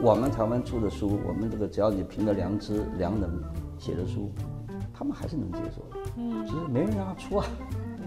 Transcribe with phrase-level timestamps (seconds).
[0.00, 3.28] 我们台湾出的书，我们这个只要你凭着良知、良能
[3.78, 4.30] 写的书，
[4.94, 6.10] 他们还是能接受的。
[6.16, 7.46] 嗯，只是没人让他出啊，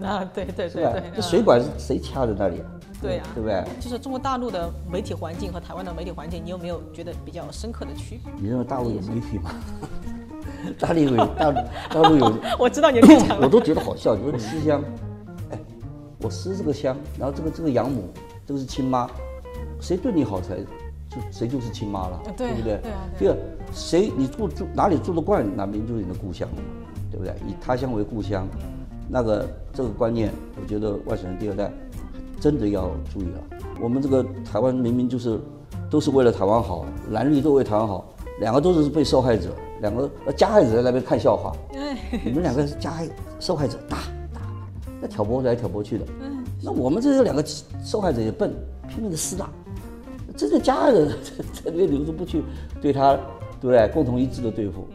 [0.02, 1.02] 啊，对对对对，？
[1.14, 2.66] 这水管是谁掐在那里啊？
[3.02, 3.62] 对呀对不对？
[3.78, 8.32] 就是中国大陆的媒体环境和台湾的媒体环境，你有没有觉得比较深刻的区别？
[8.40, 9.50] 你认为大陆有媒体吗？
[10.78, 11.58] 大陆有大陆
[11.90, 13.46] 大陆有， 我知道你的立场了。
[13.46, 14.14] 我都觉得好笑。
[14.16, 14.82] 你说你思乡，
[15.50, 15.58] 哎，
[16.20, 18.08] 我思这个乡，然后这个这个养母，
[18.46, 19.10] 这个是亲妈，
[19.80, 20.56] 谁对你好才
[21.14, 22.78] 就谁就是亲妈了，对啊不对？
[22.78, 23.36] 对啊第二
[23.72, 26.48] 谁你住住哪里住得惯，哪边就是你的故乡
[27.10, 27.34] 对不对？
[27.46, 28.48] 以他乡为故乡，
[29.08, 31.70] 那个这个观念，我觉得外省人第二代
[32.40, 33.58] 真的要注意了。
[33.80, 35.38] 我们这个台湾明明就是
[35.90, 38.08] 都是为了台湾好，蓝绿都为台湾好，
[38.40, 39.50] 两个都是被受害者，
[39.82, 41.52] 两个呃加害者在那边看笑话。
[42.24, 43.98] 你们两个是加害受害者，打
[44.32, 44.40] 打，
[45.00, 46.04] 那挑拨来挑拨去的。
[46.62, 47.44] 那我们这两个
[47.84, 48.54] 受害者也笨，
[48.88, 49.50] 拼命的厮打。
[50.36, 52.42] 真正加害者在那边留着不去
[52.80, 53.14] 对他，
[53.60, 53.88] 对不对？
[53.88, 54.88] 共同一致的对付。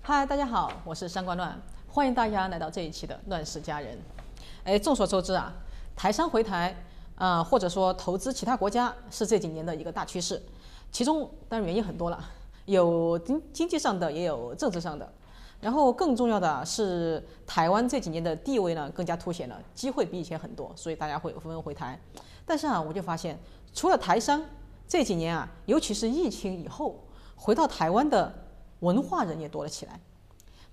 [0.00, 3.94] 嗨，大家好，我是三观乱，欢迎大家来到这一期的《乱世佳人》。
[4.64, 5.52] 哎，众所周知啊，
[5.94, 6.74] 台商回台
[7.16, 10.40] 啊、或者说投资其他国家是这几年的一个大趋势。
[10.90, 12.18] 其中当然原因很多了，
[12.64, 15.12] 有经经济上的，也有政治上的。
[15.60, 21.98] 然后更重要的是，台湾这几年的地位呢更加凸显了，机会比以前很多，所以大家会纷纷回台。
[22.46, 23.36] 但是啊，我就发现，
[23.74, 24.40] 除了台商，
[24.86, 28.32] 这几年啊，尤其是疫情以后，回到台湾的
[28.80, 30.00] 文化人也多了起来。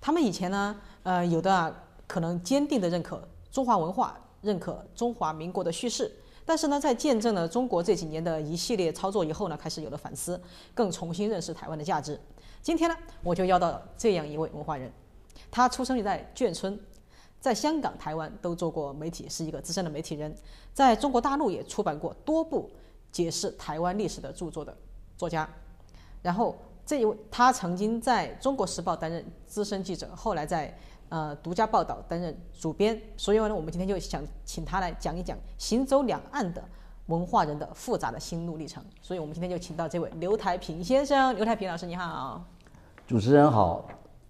[0.00, 1.74] 他们以前呢，呃，有的啊
[2.06, 10.40] 可能坚定的认可中华文化，认可中华民国的叙事，但是呢，在见证了中国这几年的一系列操作以后呢，开始有了反思，
[10.72, 12.20] 更重新认识台湾的价值。
[12.66, 14.90] 今天呢，我就邀到了这样一位文化人，
[15.52, 16.76] 他出生于在眷村，
[17.38, 20.34] 在香港、台湾都做过媒体，是一个资深的媒体人，
[20.74, 22.68] 在中国大陆也出版过多部
[23.12, 24.76] 解释台湾历史的著作的
[25.16, 25.48] 作家。
[26.22, 30.76] 然后这一位，他曾经在中国时报担任资深记者，后来在
[31.08, 33.00] 呃独家报道担任主编。
[33.16, 36.64] 所以呢，我们今天就想请他来讲一讲行走两岸的
[37.06, 38.84] 文化人的复杂的心路历程。
[39.00, 42.44] 所以我们今天就请到这位刘台平先生，刘台平老师你好。
[43.06, 43.84] 主持人好，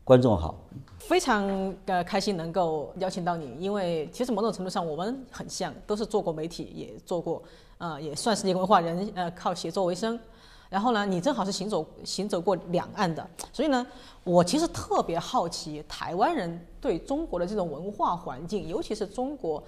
[0.04, 0.54] 观众好。
[0.98, 7.42] 非常呃开心能够邀请到你，因为其实某种程度上我们很像，都是做过媒体，也做过，
[7.78, 10.20] 呃，也算是一个文化人，呃，靠写作为生。
[10.68, 13.86] 然后呢，你正好是行走行走过两岸的，所以呢，
[14.24, 19.62] 我其实特别好奇台湾人对中国的这种文化环境，尤其是中国，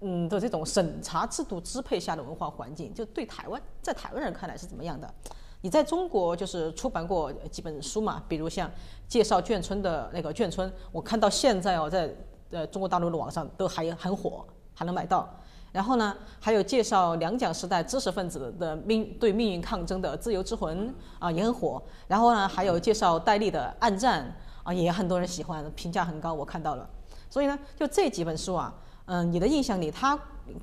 [0.00, 5.12] 嗯的这种审查制度支配下的文化环境，就对台湾在台湾人看来是怎么样的？
[5.62, 8.70] 你在中国就是出版过几本书嘛，比如像
[9.08, 12.14] 介绍眷村的那个眷村，我看到现在哦，在
[12.50, 15.28] 呃中国大陆的网上都还很火，还能买到。
[15.72, 21.82] 然后呢，还有介绍两蒋时代知识分子的命对命运抗争的《自由之魂》啊，也很火。
[22.06, 24.34] 然后呢，还有介绍戴笠的《暗战》
[24.68, 26.88] 啊，也很多人喜欢，评价很高，我看到了。
[27.28, 28.72] 所以呢，就这几本书啊，
[29.06, 30.18] 嗯，你的印象里，它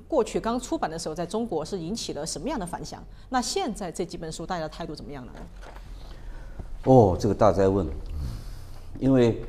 [0.08, 3.02] 过去刚出版的时候，在中国是引起了什么样的反响？
[3.28, 5.32] 那现在这几本书，大家的态度怎么样呢？
[6.84, 7.86] 哦，这个大灾问，
[8.98, 9.42] 因为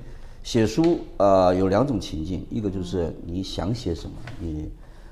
[0.43, 4.71] 写书呃有两种情境，一个就是你想写什么，你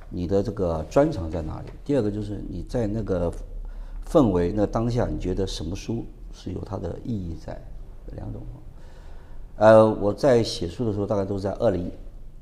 [0.10, 3.32] 你的这个专长在哪里；第二个就是你在那个
[4.08, 7.62] 氛围、那当下，你觉得什么书是有它的意义在，
[8.16, 8.42] 两种。
[9.58, 11.92] 呃，我在写书的时候，大概都是在二零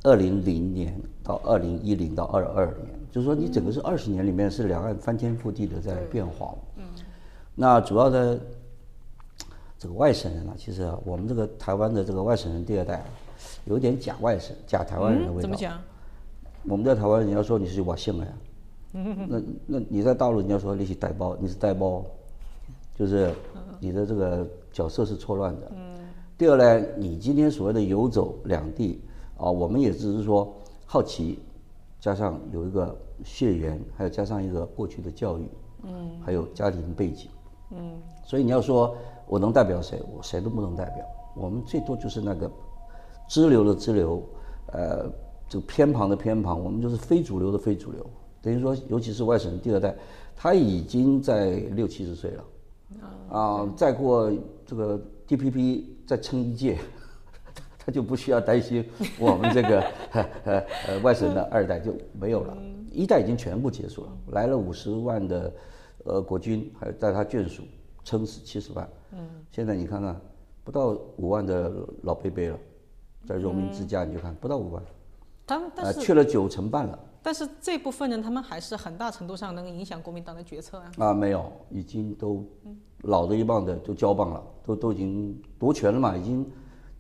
[0.04, 0.98] 二零零年
[1.32, 6.54] 到二零一零到二二年，就是说你整个是二十年里面是两岸翻天覆地的在变化。
[6.76, 6.84] 嗯，
[7.56, 8.38] 那主要的
[9.80, 13.06] 这个外省人啊，其实啊我们这个台湾的这个外省人第二代啊，
[13.64, 15.42] 有点假外省、假台湾人的味道。
[15.42, 15.80] 怎么讲？
[16.64, 18.34] 我们在台湾，你要说你是瓦姓的呀，
[18.92, 22.04] 那那你在大陆，你要说你是带包，你是带包，
[23.00, 23.34] 就是
[23.80, 25.72] 你的这个角色是错乱的。
[25.74, 25.92] 嗯
[26.38, 29.00] 第二呢，你今天所谓的游走两地
[29.38, 30.52] 啊，我们也只是说
[30.92, 31.40] 好奇，
[32.02, 32.94] 加上有一个
[33.24, 35.50] 血缘，还有加上一个过去的教育，
[35.84, 37.30] 嗯，还有家庭背景，
[37.70, 38.94] 嗯，所以你要说
[39.26, 42.52] 我能代表谁，我谁都不能代表，我们最多就是那个
[43.30, 44.22] 支流的支流，
[44.74, 45.10] 呃，
[45.48, 48.06] 这个偏旁的偏旁，我们就是非主流的非主流。
[48.42, 49.96] 等于说，尤其是外省人第二代，
[50.36, 52.44] 他已经在六七十岁了，
[53.30, 54.30] 啊，再过
[54.66, 56.78] 这个 DPP 再撑一届，
[57.84, 58.88] 他就不需要担心
[59.20, 59.82] 我们这个
[60.14, 62.56] 呃呃呃外省的二代就没有了，
[62.92, 65.54] 一代已经全部结束了，来了五十万的
[66.06, 67.64] 呃国军，还有带他眷属，
[68.04, 70.20] 撑死七十万，嗯，现在你看看，
[70.64, 71.72] 不到五万的
[72.04, 72.60] 老贝贝了，
[73.26, 74.84] 在荣民之家你就看不到五万。
[75.48, 77.00] 他们但呃，是去了九成半了。
[77.24, 80.92] 但是这部分人他们还是很大程度上能影响国民党的决策啊。
[80.98, 82.46] 啊，没有，已经都
[83.02, 86.50] 老的一棒的都交棒了，都都已经夺权了嘛，已经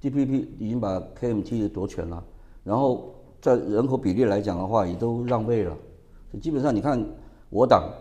[0.01, 2.23] DPP 已经把 KMT 夺权了，
[2.63, 5.77] 然后在人口比例来讲的话，也都让位了。
[6.41, 7.03] 基本上你看
[7.49, 7.91] 我党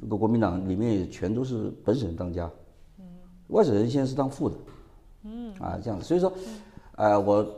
[0.00, 2.50] 这个国民党里面也全都是本省人当家，
[2.98, 3.04] 嗯
[3.48, 4.56] 外省人现在是当副的，
[5.24, 6.32] 嗯，啊这样子，所以说，
[6.96, 7.54] 呃，我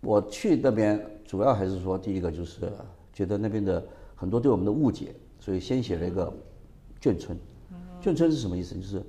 [0.00, 2.72] 我去那边主要还是说第一个就是
[3.12, 3.84] 觉得那边的
[4.14, 6.32] 很多对我们的误解，所以先写了一个
[7.00, 7.36] 眷村。
[8.00, 8.74] 眷村是什么意思？
[8.76, 9.02] 就是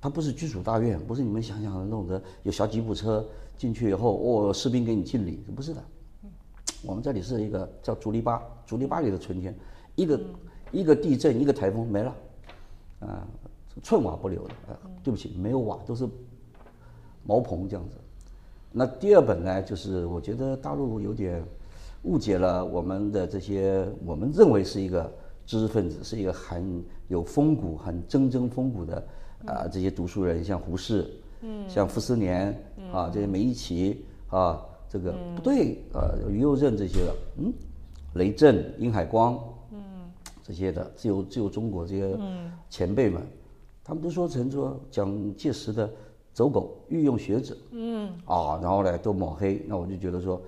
[0.00, 3.24] 它不是居属大院，不是你们想象的那种的，有小吉普车
[3.56, 5.82] 进去以后，哦，士兵给你敬礼，不是的。
[6.82, 9.54] 我们这里是一个叫竹篱笆，竹篱笆里的春天，
[9.96, 10.20] 一个
[10.72, 12.16] 一个地震，一个台风没了，
[13.00, 13.28] 啊，
[13.82, 14.54] 寸瓦不留的。
[14.68, 16.08] 啊，对不起，没有瓦，都是
[17.24, 17.96] 茅棚这样子。
[18.72, 21.44] 那第二本呢，就是我觉得大陆有点
[22.04, 25.12] 误解了我们的这些，我们认为是一个
[25.44, 29.06] 知识分子，是一个很有风骨、很铮铮风骨的
[29.46, 31.10] 啊这些读书人，像胡适，
[31.42, 32.48] 嗯，像傅斯年，
[32.92, 37.52] 啊，这些梅贻琦啊，这个不对，呃，于右任这些的，嗯，
[38.14, 39.38] 雷震、殷海光，
[39.72, 40.10] 嗯，
[40.42, 42.18] 这些的自由自由中国这些
[42.68, 43.22] 前辈们，
[43.82, 45.90] 他们都说成说蒋介石的
[46.32, 50.40] 走狗、御用学者，嗯，啊，然后呢都抹黑，那我就觉得说，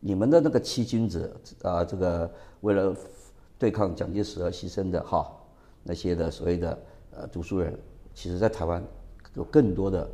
[0.00, 2.30] 你们的那个七君子啊，这个
[2.62, 2.94] 为了
[3.58, 5.30] 对抗蒋介石而牺牲的哈，
[5.84, 6.78] 那些的所谓的
[7.12, 7.78] 呃读书人，
[8.14, 8.82] 其实在台湾
[9.34, 10.08] 有更多的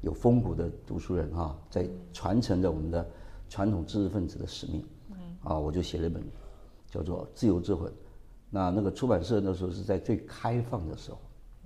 [0.00, 3.06] 有风骨的读书人哈，在传承着我们的
[3.48, 4.84] 传统知识分子的使命。
[5.10, 6.22] 嗯，啊，我就写了一本
[6.90, 7.90] 叫做《自由之魂》，
[8.48, 11.18] 那那个出版社那时候是在最开放的时候，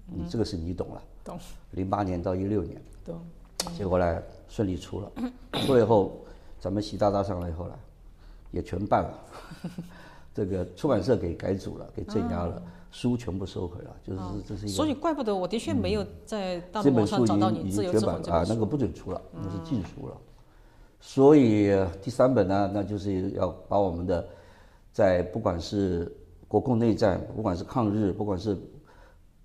[0.06, 1.02] 你这个是你懂了。
[1.22, 1.38] 懂。
[1.72, 3.20] 零八年到一六年，懂。
[3.76, 5.12] 结果呢顺利出了，
[5.64, 6.24] 出了以后，
[6.60, 7.74] 咱们习大大上来以后呢，
[8.50, 9.18] 也全办了。
[10.34, 12.62] 这个出版社给改组了，给镇压了，
[12.94, 14.72] 书全部收回了，就是这是一个。
[14.72, 18.54] 所以怪不得我的确没有在大这本陆上找书已经已到你自由经绝版了啊，之魂这本书。
[18.54, 20.16] 那个不准出了，那是禁书了。
[21.00, 24.24] 所以第三本呢，那就是要把我们的
[24.92, 28.56] 在不管是国共内战，不管是抗日，不管是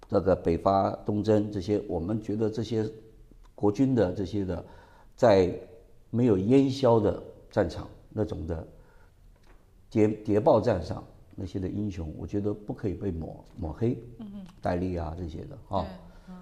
[0.07, 2.87] 那个北伐东征这些，我们觉得这些
[3.55, 4.63] 国军的这些的，
[5.15, 5.51] 在
[6.11, 7.19] 没有烟消的
[7.49, 8.67] 战场那种的
[9.89, 11.03] 谍谍报战上
[11.39, 13.97] 那些的英雄，我觉得不可以被抹抹黑，
[14.61, 15.85] 戴笠啊这些的啊，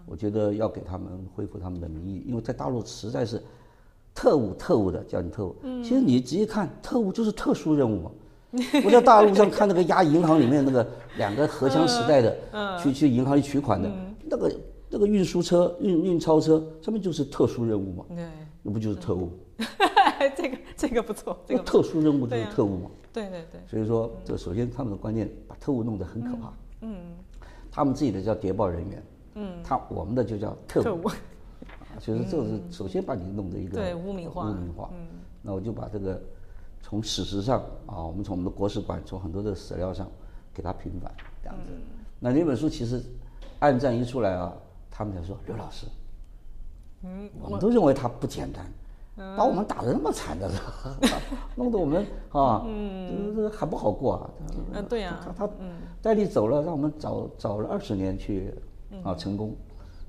[0.08, 3.42] 我觉得要给他们恢复他们的名誉，因为在大陆实在是
[4.16, 8.12] 特务特务的叫你特务，其实你直接看，特务就是特殊任务嘛。
[8.86, 13.92] 我在大陆上看那个压银行里面那个 两个荷枪实弹的，去去银行里取款的，
[14.24, 14.56] 那个
[14.90, 18.26] 那个运输车运运钞车上面就是特殊任务嘛，对，
[18.64, 19.30] 那不就是特务？
[20.36, 22.92] 这个这个不错，这个特殊任务就是特务嘛。
[23.12, 26.54] 对对对，所以说，这首先他们的观念把特务弄得很可怕。
[26.82, 26.96] 嗯，
[27.72, 29.04] 他们自己的叫谍报人员。
[29.36, 30.84] 嗯，他我们的就叫特务。
[30.84, 31.16] 特务，啊
[32.00, 34.90] 所以说这是首先把你弄的一个对污名化污名化。
[34.94, 35.08] 嗯，
[35.42, 36.22] 那我就把这个
[36.82, 40.08] 从史实上啊，我们从我们的国史馆，从很多的史料上
[40.54, 41.12] 给他平反，
[41.42, 41.72] 这样子。
[42.20, 43.02] 那那本书其实
[43.60, 44.54] 暗战一出来啊，
[44.92, 45.88] 他们才说刘老师，
[47.04, 48.64] 嗯，我们都认为他不简单。
[49.18, 50.50] 把我们打得那么惨的，
[51.58, 54.30] 弄得我们啊，嗯，这个还不好过啊。
[54.74, 55.50] 嗯对呀他他
[56.02, 58.54] 戴笠走了，让我们早早了二十年去
[59.04, 59.56] 啊成功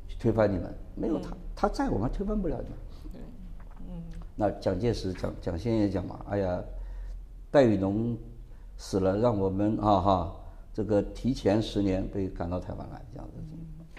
[0.06, 2.78] 去推翻你们，没有他他在我们推翻不了你们。
[3.12, 3.21] 对，
[3.88, 4.02] 嗯，
[4.37, 6.62] 那蒋介石蒋蒋先也讲嘛，哎呀，
[7.50, 8.14] 戴雨农
[8.76, 10.37] 死了，让我们啊哈
[10.75, 13.40] 这个提前十年被赶到台湾来这样子。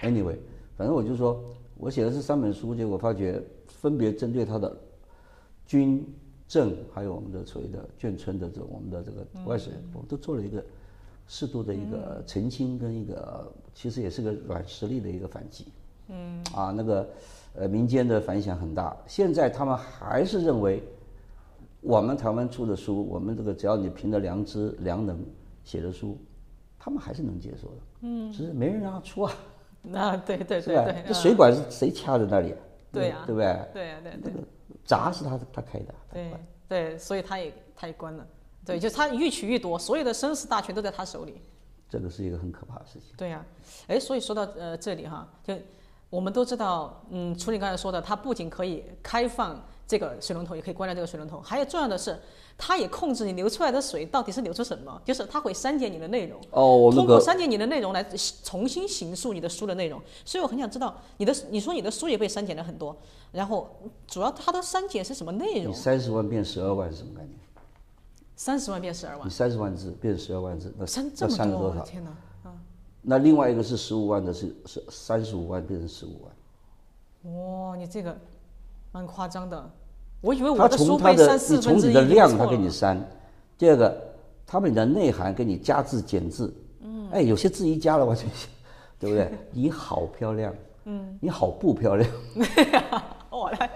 [0.07, 0.37] Anyway，
[0.77, 1.43] 反正我就说
[1.75, 4.77] 我写的是三本书，结果发觉分别针对他的
[5.69, 6.03] 军
[6.47, 10.65] 政，还有我们的所谓的眷村的这我们的这个外省人，我们都做了一个
[11.27, 15.67] 适度的一个澄清跟一个，其实也是个软实力的一个反击。
[16.07, 17.07] 嗯，啊，那个
[17.53, 20.81] 呃民间的反响很大，现在他们还是认为
[21.81, 25.23] 我们台湾出的书，我们这个只要你凭着良知良能
[25.63, 26.17] 写的书，
[26.79, 27.75] 他们还是能接受的。
[28.01, 29.31] 嗯，只是没人让他出啊，
[29.83, 30.59] 那 对对？
[30.59, 32.55] 对对，这啊水管是谁掐在那里？
[32.91, 33.45] 对呀对不对？
[33.71, 34.47] 对呀对对那个
[34.85, 35.93] 闸是他他开的。
[36.11, 36.33] 对
[36.67, 38.25] 对，所以他也他也关了。
[38.65, 41.41] 对，就是他愈取愈多，所有的生死大权都在他手里。
[41.89, 43.15] 这个是一个很可怕的事情。
[43.17, 43.43] 对呀、
[43.87, 45.55] 哎，所以说到呃这里哈，就
[46.09, 49.59] 我们都知道，嗯，除你刚才说的，它不仅可以开放
[49.89, 52.15] 这个水龙头，也可以关掉这个水龙头，还有重要的是，
[52.55, 56.39] 它也控制你流出来的水到底是流出什么，就是它会删减你的内容。
[56.51, 58.03] 哦，那通过删减你的内容来
[58.43, 62.95] 重新形塑你的书的内容，所以我很想知道你的，你说你的书也被删减了很多，
[63.31, 63.67] 然后
[64.05, 65.73] 主要它的删减是什么内容？
[65.73, 67.35] 你三十万变十二万是什么概念？
[68.35, 71.83] 三十万变十二万你，三十万字变十二万字，那三这那么多啊，删了多少？
[71.83, 72.15] 天哪！
[73.01, 77.33] 那另外一个是十五万的是是三十五万变成十五万。
[77.33, 78.15] 哇，你这个
[78.91, 79.71] 蛮夸张的。
[80.21, 82.51] 我以为我他的书从他的被删四你从你分之一已经的量他不错了。
[82.51, 83.09] 给你删，
[83.57, 83.95] 第二个
[84.45, 88.27] 他们的内涵给你加字减字，嗯，哎，有些字一加了完全，
[88.99, 89.31] 对不对？
[89.51, 90.53] 你好漂亮，
[90.85, 92.09] 嗯，你好不漂亮，
[93.29, 93.69] 我， 来，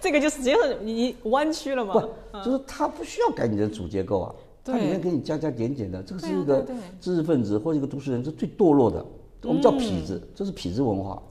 [0.00, 1.92] 这个就是直接是你弯曲了嘛
[2.32, 6.66] 不？，就是他不需要改你的主结构啊，他里面给你加加减减的，这个是一个
[7.00, 9.04] 知识分子或者一个读书人，是最堕落的，
[9.42, 11.22] 我们叫痞子，这是痞子文化，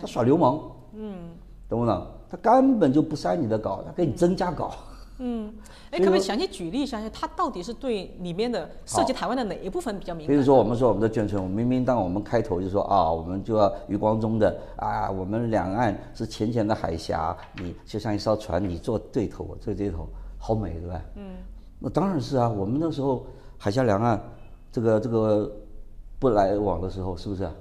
[0.00, 0.60] 他耍流氓，
[0.94, 1.30] 嗯，
[1.68, 2.06] 懂不懂？
[2.32, 4.72] 他根本就不删你的稿，他给你增加稿。
[5.18, 5.52] 嗯
[5.90, 10.34] 哎，可不可以详细举例一下，它到底是对里面的涉及台湾的哪一部分比较敏感？
[10.34, 20.08] 比如说，我们说我们的眷村，我们明明当我们开头就说啊，我们就要余光中的啊，我们两岸是浅浅的海峡，你就像一艘船，你坐对头，我坐这头，
[20.38, 21.02] 好美，对吧？
[21.16, 21.36] 嗯，
[21.78, 23.26] 那当然是啊，我们那时候
[23.58, 24.18] 海峡两岸
[24.72, 25.52] 这个这个
[26.18, 27.52] 不来往的时候，是不是、啊？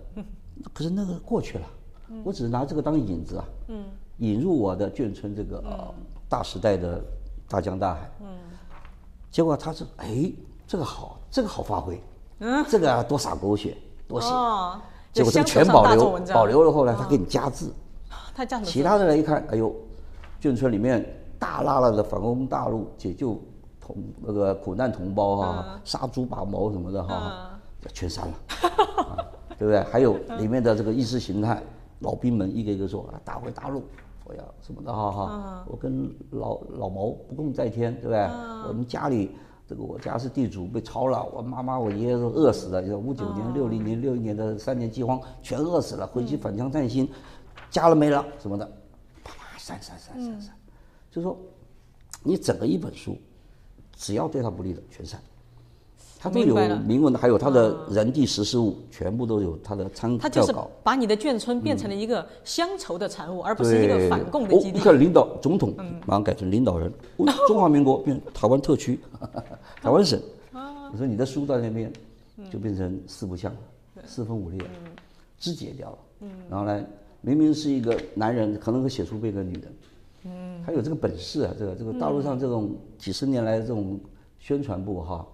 [0.73, 1.67] 可是那个过去了，
[2.23, 3.83] 我只是拿这个当引子啊，嗯，
[4.21, 5.93] 引入我的眷村这个、呃
[6.29, 7.01] 大时代的
[7.49, 8.27] 大江大海，嗯，
[9.29, 10.31] 结果他说，哎，
[10.65, 12.01] 这个好，这个好发挥，
[12.39, 13.75] 嗯，这个啊多洒狗血，
[14.07, 14.79] 多写，哦，
[15.11, 17.73] 结果这个全保留保留了，后来他给你加字，
[18.33, 18.61] 他加？
[18.61, 19.75] 其他的人一看，哎呦，
[20.39, 21.05] 眷村里面
[21.37, 23.37] 大拉拉的反攻大陆，解救
[23.81, 27.59] 同那个苦难同胞哈、杀猪拔毛什么的哈、
[27.91, 28.33] 全删了，
[29.03, 29.19] 啊
[29.59, 29.83] 对不对？
[29.91, 31.61] 还有里面的这个意识形态，
[31.99, 33.83] 老兵们一个一个说啊，打回大陆。
[34.31, 38.19] 我要什么的哈哈，我跟老老毛不共戴天，对不对？
[38.65, 39.31] 我们家里
[39.67, 47.09] 这个我家是地主，被抄了，我妈妈我爷爷都饿死了，五九年、六零年、六一年的三年饥荒全饿死了，回去返乡探亲，
[47.69, 48.25] 家了没了？
[48.39, 48.65] 什么的，
[49.21, 50.55] 啪啪删删删删删，
[51.11, 51.37] 就说
[52.23, 53.17] 你整个一本书，
[53.97, 55.19] 只要对他不利的全删，
[56.21, 60.21] 他都有明白了明文的，还有他的人地实事物，全部都有他的参考。
[60.21, 60.53] 他就是。
[60.83, 64.83] 把你的眷村变成了一个乡愁的产物，而不是一个反共的哦基地你。
[64.83, 65.73] 看领导总统
[66.05, 68.99] 马上改成领导人，哦 中华民国变台湾特区、
[69.81, 70.21] 台湾省。
[70.93, 71.91] 我说你的书在那边
[72.51, 73.51] 就变成四不像，
[74.05, 74.59] 四分五裂，
[75.39, 75.97] 肢解掉了。
[76.49, 76.85] 然后呢，
[77.21, 79.63] 明明是一个男人，可能会写出变个女人。
[80.63, 83.99] 他有这个本事啊，这个这个大陆上这种几十年来的这种
[84.37, 85.25] 宣传部哈，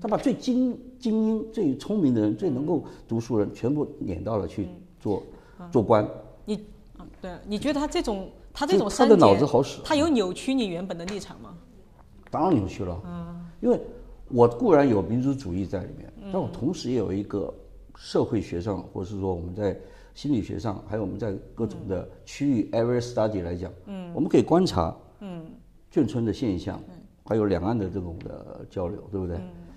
[0.00, 4.68] 他把最精精英、最聪明的人、最能够读书人全部撵到了去
[5.00, 5.22] 做
[5.70, 6.06] 做官。
[6.44, 6.54] 你
[6.98, 11.56] 啊，对，你觉得他这种他这种他的，脑子好使他有扭曲你原本的立场吗？
[12.30, 13.00] 当然扭曲了，
[13.60, 13.80] 因为
[14.28, 17.52] 我固然有民族主义在里面，但我同时也有一个
[17.96, 19.78] 社会学上，或者是说我们在
[20.14, 23.72] 心理学上，还有我们在各种的区域 area study 来讲，
[24.12, 25.44] 我们可以观察，嗯。
[25.92, 26.82] 眷村的现象，
[27.24, 29.36] 还有两岸的这种的交流，对不对？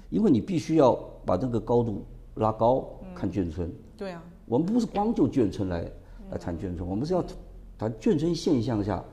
[0.10, 0.94] 因为你必须要
[1.26, 3.72] 把这个高度拉高，看眷村。
[3.98, 5.90] 对啊，我们不是光就眷村来
[6.32, 7.24] 来谈眷村，我们是要
[7.78, 9.04] 谈眷村现象下，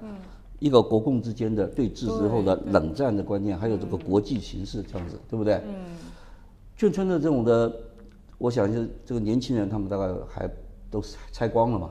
[0.58, 5.60] 一个国共之间的对峙之后的冷战的观念，还有这个国际形势这样子，对不对？
[6.78, 7.72] 眷村的这种的，
[8.38, 10.50] 我想就是这个年轻人他们大概还
[10.90, 11.90] 都拆光了嘛。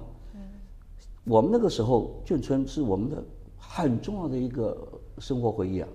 [1.26, 3.24] 我们那个时候眷村是我们的
[3.58, 4.78] 很重要的一个
[5.20, 5.88] 生活回忆啊。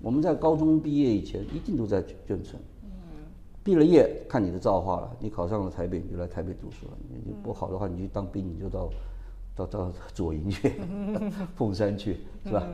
[0.00, 2.60] 我们在高中毕业以前一定都在眷村。
[3.62, 8.90] 毕了业看你的造化了，你考上了台北，你就来台北读书了；你你不好的话，你去当兵，你就到
[9.54, 10.80] 到到左营去，
[11.54, 12.66] 凤山去，是吧？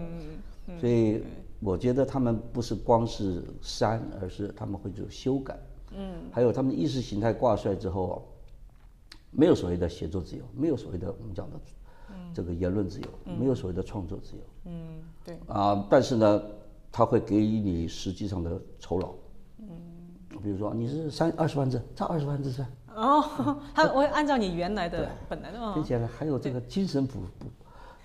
[0.79, 1.21] 所以
[1.59, 5.59] 我觉得他们不是光是删，而是他们会做修改。
[5.91, 8.25] 嗯，还有他们意识形态挂帅之后，
[9.33, 11.57] 没有所谓的写作自由，没有所谓的我们讲的
[12.33, 14.43] 这个言论自由，没有所谓的创作自由。
[14.67, 16.43] 嗯，对，啊，但是呢，
[16.97, 19.11] 他会给予你实际上的酬劳。
[19.59, 19.69] 嗯，
[20.43, 27.49] 比如说你是三二十万字，照二十万字是吧，哦，他我会按照你原来的本来的哦，并且呢还有这个精神补补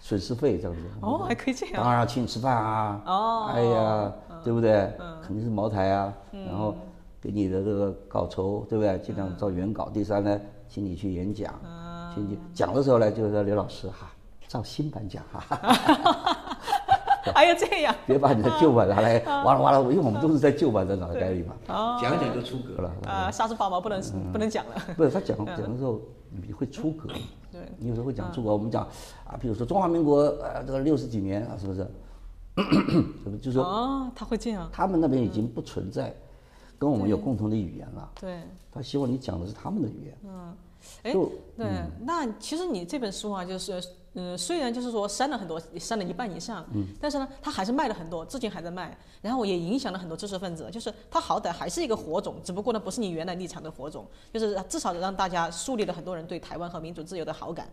[0.01, 0.81] 损失费这样子。
[1.01, 3.01] 哦，还可以这样，当然要请你吃饭啊。
[3.05, 4.91] 哦哎呀，对不对？
[5.23, 6.75] 肯定是茅台啊，然后
[7.21, 8.99] 给你的这个稿酬，对不对？
[8.99, 9.89] 尽量照原稿。
[9.89, 11.53] 第三呢，请你去演讲，
[12.13, 14.11] 请你讲的时候呢，就是说刘老师哈，
[14.49, 16.37] 照新版讲哈。
[17.33, 21.55] 还有这样，别把你的旧版拿来，完了完了，因为我们都是在旧版在脑袋里嘛，
[22.01, 22.91] 讲一讲就出格了。
[23.05, 24.01] 啊，杀猪拔毛不能
[24.31, 25.99] 不能讲了，不是他讲讲的时候，
[26.29, 27.07] 你会出格，
[27.51, 28.51] 对，你有时候会讲出格。
[28.51, 28.83] 我们讲
[29.25, 31.87] 啊，比如说中华民国呃这个六十几年啊，是不是？
[33.23, 33.37] 是不是？
[33.37, 36.13] 就是说哦，他会这样，他们那边已经不存在
[36.77, 40.17] 跟我们有共同的语言了，对，他希望你讲的是他们的语言。
[40.25, 40.53] 嗯，
[41.03, 41.67] 哎就，对，
[42.01, 43.81] 那其实你这本书啊，就是
[44.13, 57.69] 嗯，虽然就是说删了很多，删了一半以上，嗯，但是呢，他还是卖了很多，至今还在卖，然后也影响了很多知识分子，就是他好歹还是一个火种，只不过呢，不是你原来立场的火种，就是至少让大家树立了很多人对台湾和民主自由的好感，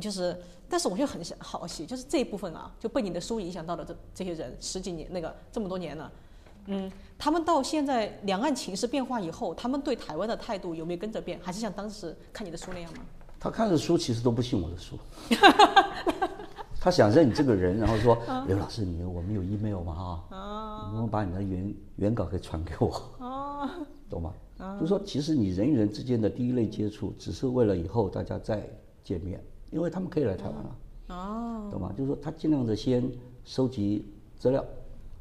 [0.00, 0.34] 就是，
[0.66, 6.10] 但是我就很想好奇，就是这一部分啊，就被你的书影响到了这这些人十几年那个这么多年了，
[6.68, 13.00] 嗯，他们到现在两岸情势变化以后，他们对台湾的态度有没有跟着变，还是像当时看你的书那样吗？
[13.42, 14.96] 他看的书其实都不信我的书，
[16.78, 20.22] 他想认你这个人，然后说刘老师，你我们有 email 吗？
[20.30, 23.02] 啊，能不能把你的原原稿给传给我？
[23.18, 23.68] 哦，
[24.08, 24.32] 懂吗？
[24.80, 28.64] 就说其实你人与人之间的第一类接触，只是为了以后大家再
[29.02, 30.76] 见面，因为他们可以来台湾了。
[31.08, 31.92] 哦，懂吗？
[31.98, 33.10] 就是说他尽量的先
[33.44, 34.06] 收集
[34.38, 34.64] 资料。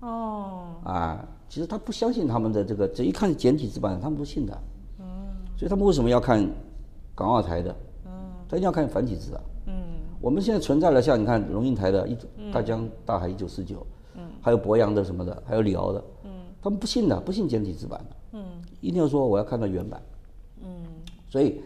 [0.01, 4.55] 哦，啊，其实他不相信他们的这个，这一看简体字版，他们不信的。
[4.99, 5.05] 嗯，
[5.57, 6.47] 所以他们为什么要看
[7.15, 7.75] 港澳台的？
[8.51, 9.41] 他一定要看繁体字啊。
[9.67, 9.73] 嗯。
[10.19, 12.17] 我们现在存在了，像你看龙应台的《一
[12.51, 13.77] 大江大海一九四九》，
[14.15, 16.31] 嗯，还有博洋的什么的，还有李敖的，嗯，
[16.61, 18.45] 他们不信的，不信简体字版的，嗯，
[18.81, 19.99] 一定要说我要看到原版，
[20.59, 20.83] 嗯。
[21.27, 21.61] 所以，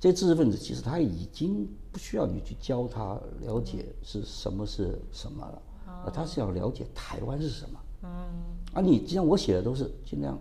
[0.00, 8.08] 这些知识分子其实他已经不需要你去教他了解是什么是什么了，啊，他是要了解台湾是什么，嗯。
[8.72, 10.36] 啊，你既然我写的都是尽量，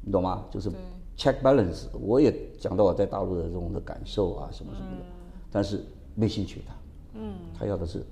[0.00, 0.44] 你懂吗？
[0.50, 0.68] 就是。
[1.16, 5.04] Check balance，我也讲到我在大陆的这种的感受啊，什么什么的，
[5.50, 6.74] 但是没兴趣他，
[7.14, 8.04] 嗯，他要的是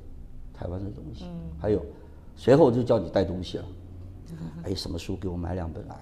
[0.52, 1.84] 台湾的东西，嗯，还有
[2.34, 3.64] 随后就叫你带东西了，
[4.64, 5.94] 哎，什么书给我买两本来，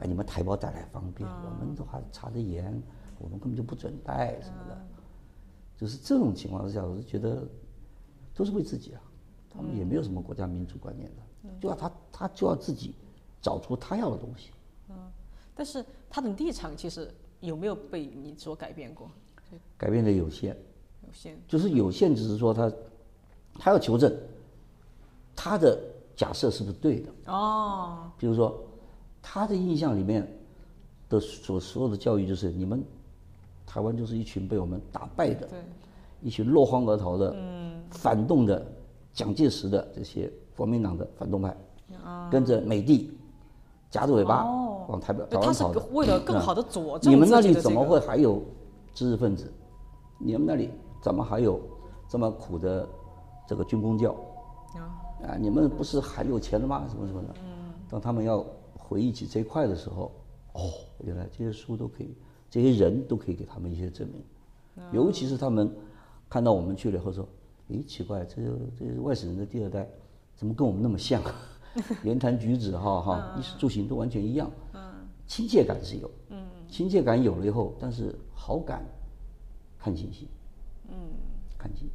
[0.00, 2.82] 哎，你们台胞带来方便，我们的话查的严，
[3.18, 4.78] 我们根本就不准带什么的，
[5.76, 7.46] 就是这种情况之下，我是觉得
[8.34, 9.00] 都是为自己啊，
[9.50, 12.94] 他们也没有什么国家民主观念的，就要他他就要自己
[13.42, 14.50] 找出他要的东西。
[15.58, 19.10] 但是他的立场其实有没有被你所改变过？
[19.76, 20.56] 改变的有限，
[21.04, 22.72] 有限，就是有限，只是说他，
[23.58, 24.16] 他要求证
[25.34, 25.76] 他的
[26.14, 28.08] 假设是不是对的哦。
[28.16, 28.56] 比如说，
[29.20, 30.24] 他的印象里面
[31.08, 32.84] 的所所有的教育就是你们
[33.66, 35.48] 台湾就是一群被我们打败的，
[36.22, 38.64] 一群落荒而逃的，嗯，反动的
[39.12, 41.56] 蒋介石的这些国民党的反动派，
[42.30, 43.10] 跟着美帝
[43.90, 44.46] 夹着尾巴。
[44.88, 48.42] 往台北台湾跑的，为了更好的佐证你们那里怎么会还有
[48.92, 49.50] 知识分子？
[50.18, 50.70] 你们那里
[51.00, 51.60] 怎么还有
[52.08, 52.88] 这么苦的
[53.46, 54.12] 这个军工教？
[55.22, 56.84] 啊，你们不是很有钱的吗？
[56.88, 57.28] 什么什么的？
[57.44, 57.72] 嗯。
[57.88, 58.44] 当他们要
[58.76, 60.10] 回忆起这一块的时候，
[60.54, 60.70] 哦，
[61.04, 62.14] 原来这些书都可以，
[62.50, 64.22] 这些人都可以给他们一些证明。
[64.92, 65.70] 尤其是他们
[66.30, 67.26] 看到我们去了以后说
[67.68, 68.36] ：“诶，奇怪，这
[68.78, 69.88] 这外省人的第二代
[70.36, 71.20] 怎么跟我们那么像？
[72.04, 74.50] 言谈举止哈哈，衣食住行都完全一样。”
[75.28, 78.82] 亲切感是有，嗯，亲切感有了以后，但是好感，
[79.78, 80.26] 看情形，
[80.88, 80.94] 嗯，
[81.58, 81.90] 看情形，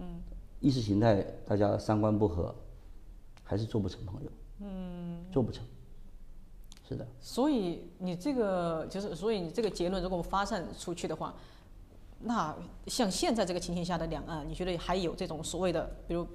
[0.00, 0.20] 嗯，
[0.58, 2.52] 意识形态大家三观不合，
[3.44, 5.64] 还是做不成朋友，嗯，做不成，
[6.88, 7.06] 是的。
[7.20, 11.32] 所以你这个就是，所以你这个结论如果发散出去的话，
[12.18, 12.52] 那
[12.88, 16.26] 像现在这个情形下的两岸，你觉得还有这种所谓的，比如，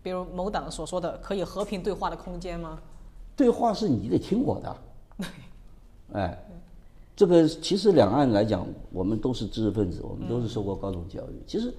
[0.00, 2.80] 比如某党所说的可以和平对话的空间吗？
[3.34, 4.76] 对话是你得听我的。
[6.12, 6.44] 哎，
[7.14, 11.42] 这个其实两岸来讲，我们都是知识分子，我们都是受过高等教育。
[11.46, 11.74] 其实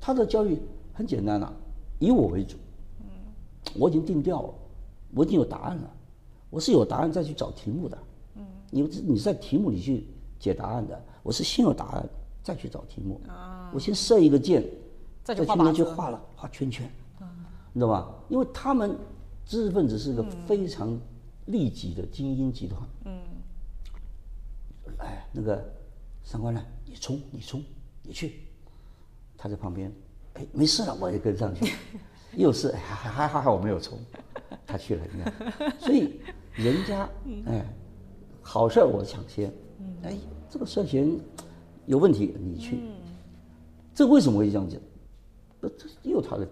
[0.00, 0.60] 他的教育
[0.92, 1.52] 很简单了，
[1.98, 2.56] 以我为主。
[3.00, 3.06] 嗯，
[3.78, 4.54] 我已经定调了，
[5.14, 5.90] 我已经有答案了。
[6.50, 7.98] 我是有答案再去找题目的。
[8.36, 10.06] 嗯，你你在题目里去
[10.38, 12.06] 解答案的，我是先有答案
[12.42, 13.20] 再去找题目。
[13.28, 14.62] 啊，我先设一个键，
[15.24, 16.90] 在题目去画了画圈圈。
[17.20, 17.26] 嗯，
[17.72, 18.14] 你知道吧？
[18.28, 18.94] 因为他们
[19.46, 20.98] 知识分子是个非常
[21.46, 22.80] 利己的精英集团。
[23.06, 23.18] 嗯。
[25.02, 25.62] 哎，那个
[26.22, 26.64] 上官呢？
[26.86, 27.62] 你冲，你冲，
[28.02, 28.40] 你去。
[29.36, 29.92] 他在旁边，
[30.34, 31.74] 哎，没事了，我也跟上去。
[32.36, 33.98] 又是还还还好我没有冲，
[34.66, 35.80] 他去了，你看。
[35.80, 36.20] 所以
[36.52, 37.08] 人家
[37.46, 37.66] 哎，
[38.40, 39.52] 好事我抢先。
[40.02, 40.16] 哎，
[40.48, 41.18] 这个涉嫌
[41.86, 42.78] 有问题，你去。
[43.94, 44.80] 这为什么会这样讲？
[45.60, 46.48] 那这也有他的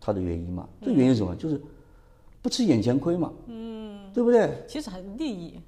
[0.00, 0.68] 他的原因嘛？
[0.80, 1.34] 这原因什么？
[1.34, 1.60] 就是
[2.40, 3.32] 不吃眼前亏嘛。
[3.46, 4.64] 嗯，对不对？
[4.68, 5.58] 其实还利益。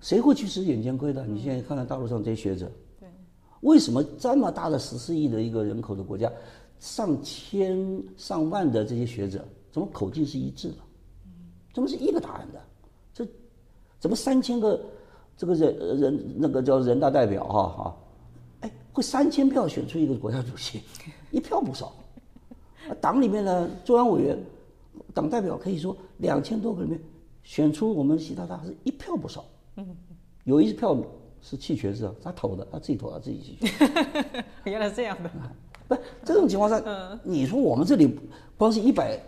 [0.00, 1.24] 谁会去吃眼前亏的？
[1.26, 3.08] 你现在看看大陆上这些学者，对，
[3.60, 6.30] 为什么这么大的十四亿的一个人口的国家，
[6.80, 10.76] 上千上万的这些学者，怎么口径是一致的？
[11.72, 12.60] 怎么是一个答案的？
[13.14, 13.26] 这
[13.98, 14.80] 怎么三千个
[15.36, 17.96] 这个人人那个叫人大代表哈哈，
[18.60, 20.82] 哎，会三千票选出一个国家主席，
[21.30, 21.92] 一票不少。
[23.00, 24.36] 党里面呢中央委员、
[25.14, 27.00] 党代表可以说两千多个里面
[27.44, 29.44] 选出我们习大大是一票不少。
[29.76, 29.86] 嗯，
[30.44, 30.96] 有一票
[31.40, 34.44] 是弃权是他投的，他自己投，他自己弃权。
[34.64, 35.30] 原来是这样的。
[35.88, 36.80] 不，这种情况下，
[37.22, 38.18] 你说我们这里
[38.56, 39.20] 光是一百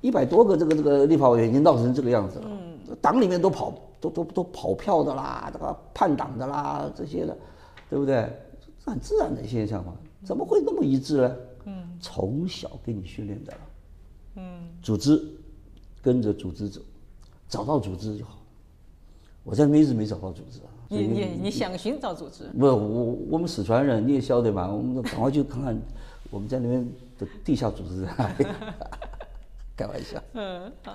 [0.00, 2.50] 一百多个这个这个立法委员已经闹成这个样子了，
[3.00, 7.36] 党里面都跑都都都跑票的啦，这个叛党的啦这些的，
[7.90, 8.30] 对不对？
[8.84, 11.36] 这很自然的现象嘛，怎么会那么一致呢？
[11.64, 13.58] 嗯，从小给你训练的了，
[14.36, 15.20] 嗯，组织
[16.00, 16.80] 跟着组织走，
[17.48, 18.37] 找到组织就好。
[19.48, 20.68] 我在那边一直没找到组织啊。
[20.88, 22.44] 你你你想寻找组织？
[22.58, 25.78] 不，我我们四川人你也晓得嘛，我们赶快去看看
[26.30, 26.86] 我们在那边
[27.18, 28.46] 的地下组织在哪里。
[29.74, 30.22] 开玩笑。
[30.34, 30.94] 嗯，好，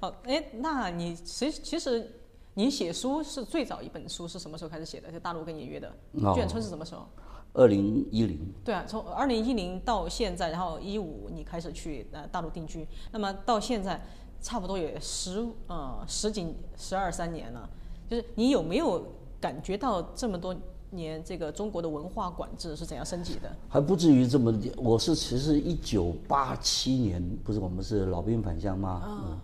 [0.00, 2.10] 好，哎，那你其其实
[2.54, 5.12] 你写书是最早一本书是什么时候开始写的？
[5.12, 7.06] 在大陆跟你约的眷村是什么时候？
[7.52, 8.40] 二零一零。
[8.64, 14.00] 对啊，从二零一零到现在，然后一五你开始去呃大陆定居，那么到现在
[14.40, 17.68] 差不多也十呃十几十二三年了，
[18.12, 19.02] 就是你有没有？
[19.40, 20.54] 感觉到这么多
[20.90, 23.50] 年，这个中国的文化管制是怎样升级的？
[23.68, 24.54] 还不至于这么。
[24.76, 29.02] 我是其实一九八七年，不是我们是老兵返乡吗？
[29.04, 29.36] 嗯。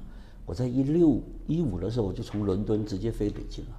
[0.46, 3.70] 我在一六一五的时候，我就从伦敦直接飞北京了。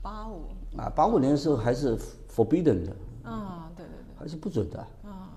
[0.00, 0.44] 八五。
[0.78, 1.94] 啊，八五年的时候还是
[2.34, 2.96] forbidden 的。
[3.24, 4.16] 啊，对对对。
[4.16, 4.78] 还是不准的。
[5.02, 5.28] 啊。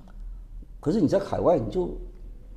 [0.79, 1.89] 可是你在海外，你就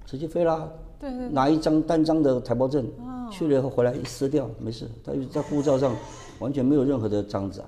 [0.07, 0.69] 直接飞啦。
[1.01, 1.29] 对对。
[1.31, 2.87] 拿一张单张的台胞证，
[3.31, 4.89] 去了以后回来一撕掉，没事。
[5.05, 5.95] 他就在护照上。
[6.41, 7.63] 完全没有任何的章子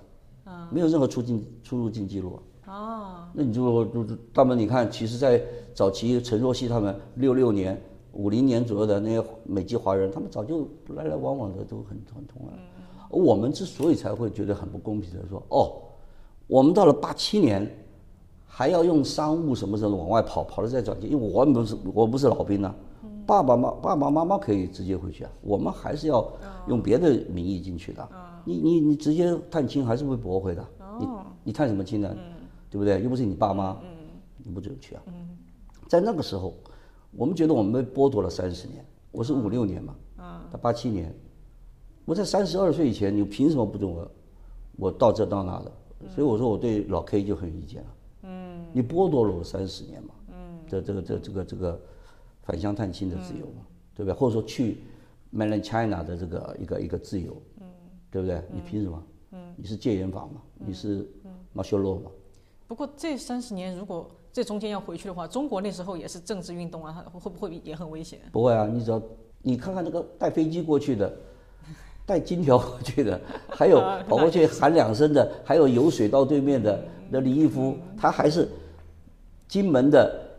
[0.44, 2.72] 啊，没有任何出境出入境记录啊。
[2.72, 5.38] 哦，那你就就他们你看，其实，在
[5.74, 7.78] 早期陈若曦他们六六年、
[8.14, 12.52] 五零年左右的那些美籍华人，他们早就来来往往的都很很通了。
[13.10, 15.74] 我们之所以才会觉得很不公平的说，哦，
[16.46, 17.70] 我们到了八七年，
[18.46, 22.74] 还要用商务什么什么往外跑，跑了再转机，因为我们不是我不是老兵啊，
[23.26, 26.30] 爸爸妈爸爸妈妈可以直接回去啊，我们还是要
[26.68, 28.08] 用别的名义进去的。
[28.44, 30.66] 你你你直接探亲还是会驳回的，
[30.98, 31.08] 你
[31.44, 32.14] 你探什么亲呢？
[32.68, 33.02] 对不对？
[33.02, 33.76] 又不是你爸妈，
[34.38, 35.02] 你不准去啊。
[35.88, 36.54] 在那个时候，
[37.12, 38.84] 我们觉得我们被剥夺了三十年。
[39.10, 39.94] 我是五六年嘛，
[40.50, 41.14] 他八七年，
[42.06, 44.10] 我在三十二岁以前，你凭什么不准我？
[44.78, 45.72] 我到这到那的，
[46.08, 47.88] 所以我说我对老 K 就很有意见了。
[48.22, 51.80] 嗯，你剥夺了我三十年嘛，嗯，这这个这这个这个
[52.42, 53.62] 返乡探亲的自由嘛，
[53.94, 54.14] 对不对？
[54.14, 54.78] 或者说去
[55.34, 57.40] Mainland China 的这个一个一个自由。
[58.10, 58.42] 对不对？
[58.52, 59.02] 你凭什么？
[59.30, 60.42] 嗯，你是戒严法嘛？
[60.58, 61.08] 你是
[61.54, 62.10] 马修洛嘛？
[62.66, 68.20] 不过这三十年，如果这中间要回去的话，中国那时候也是政治运动啊，会不会也很危险？
[68.30, 69.00] 不会啊，你只要
[69.40, 71.10] 你看看那个带飞机过去的，
[72.04, 78.46] 带金条过去的， 还有跑过去喊两声的，还有游水到对面的那李义夫，他还是
[79.48, 80.31] 金门的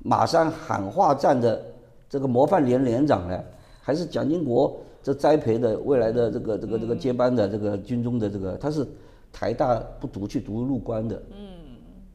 [0.00, 1.64] 马山喊话站的
[2.08, 3.44] 这个模范连连长呢，
[3.80, 4.80] 还是蒋经国。
[5.00, 8.86] 这栽培的未来的这个这个这个接班的这个军中的这个，他是
[9.32, 11.22] 台大不读去读入关的。
[11.30, 11.48] 嗯。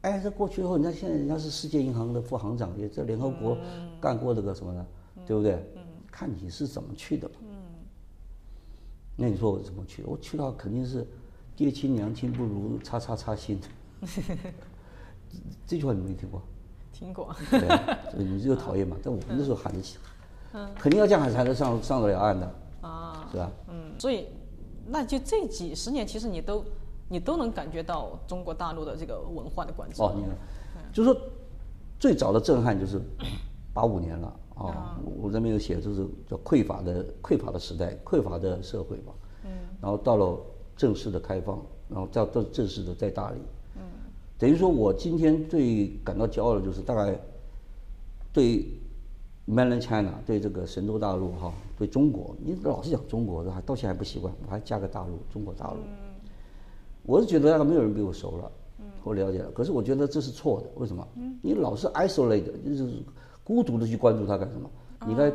[0.02, 3.56] 哎，这过去以后，你看现在人家是世界银行的副行长，也在联合国
[4.00, 4.86] 干过这个什么的，
[5.26, 5.54] 对不对？
[5.74, 5.82] 嗯。
[6.12, 7.34] 看你是怎么去的嘛。
[7.42, 7.48] 嗯。
[9.16, 10.04] 那你说我怎么去？
[10.04, 11.04] 我去到肯定是
[11.56, 13.58] 爹亲娘亲不如叉叉叉亲。
[15.66, 16.40] 这句话你没听过？
[16.94, 17.34] 听过。
[17.50, 18.96] 对，你这个讨厌嘛？
[19.02, 19.98] 但我们那时候喊得起，
[20.52, 22.54] 嗯，肯定要这样才能上上得了岸的。
[22.82, 23.50] 啊，是吧？
[23.68, 24.28] 嗯，所以，
[24.86, 26.64] 那就这几十年，其实你都，
[27.08, 30.00] 你都能感觉到中国大陆的这个文化的管制。
[30.00, 30.30] 哦，你看，
[30.92, 31.20] 就是说，
[31.98, 33.00] 最早的震撼就是
[33.72, 39.12] 八五年了啊，我这边有写，就是叫匮乏的匮乏的时代，匮乏的社会吧。
[39.44, 39.50] 嗯。
[39.80, 40.38] 然后到了
[40.76, 43.38] 正式的开放，然后到到正式的在大理。
[44.44, 44.46] 嗯。
[44.46, 47.18] 等于说我今天最感到骄傲的就是大概
[48.32, 48.66] 对。
[49.46, 55.76] Mainland China 对这个神州大陆哈，对中国，你老是讲中国的话，到现在还不习惯，我还加个大陆，中国大陆。
[57.02, 58.50] 我是觉得大概没有人比我熟了，
[59.02, 59.50] 我了解了。
[59.50, 61.06] 可是我觉得这是错的，为什么？
[61.42, 62.88] 你老是 isolate，就是
[63.44, 64.70] 孤独的去关注它干什么？
[65.04, 65.30] 你应该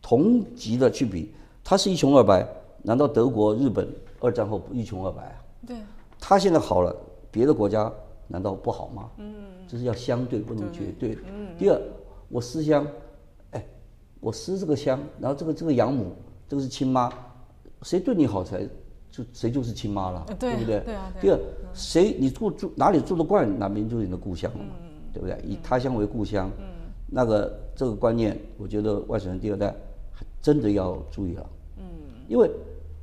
[0.00, 1.30] 同级的去比，
[1.62, 2.48] 他是一穷二白，
[2.82, 3.86] 难道德国、日本
[4.18, 5.44] 二战后一穷二白啊？
[5.66, 5.76] 对。
[6.18, 6.96] 他现在好了，
[7.30, 7.92] 别的国家
[8.28, 9.10] 难道不好吗？
[9.18, 9.34] 嗯。
[9.66, 11.16] 这是要相对，不能绝对。
[11.26, 11.48] 嗯。
[11.58, 11.80] 第二，
[12.28, 12.86] 我思乡。
[13.50, 13.64] 哎
[14.20, 16.12] 我思这个乡，然后这个这个养母，
[16.48, 17.12] 这个是亲妈，
[17.82, 18.62] 谁对你好才
[19.10, 20.80] 就谁就是亲妈了，对不对？
[20.80, 21.12] 对啊。
[21.20, 21.38] 第二，
[21.74, 24.76] 谁你住住哪里住得惯，哪边就是你的故乡了嘛，
[25.12, 25.36] 对不对？
[25.44, 26.48] 以他乡为故乡，
[27.08, 29.74] 那个这个观念，我觉得外省人第二代
[30.40, 31.46] 真的要注意了。
[31.78, 31.84] 嗯。
[32.28, 32.48] 因为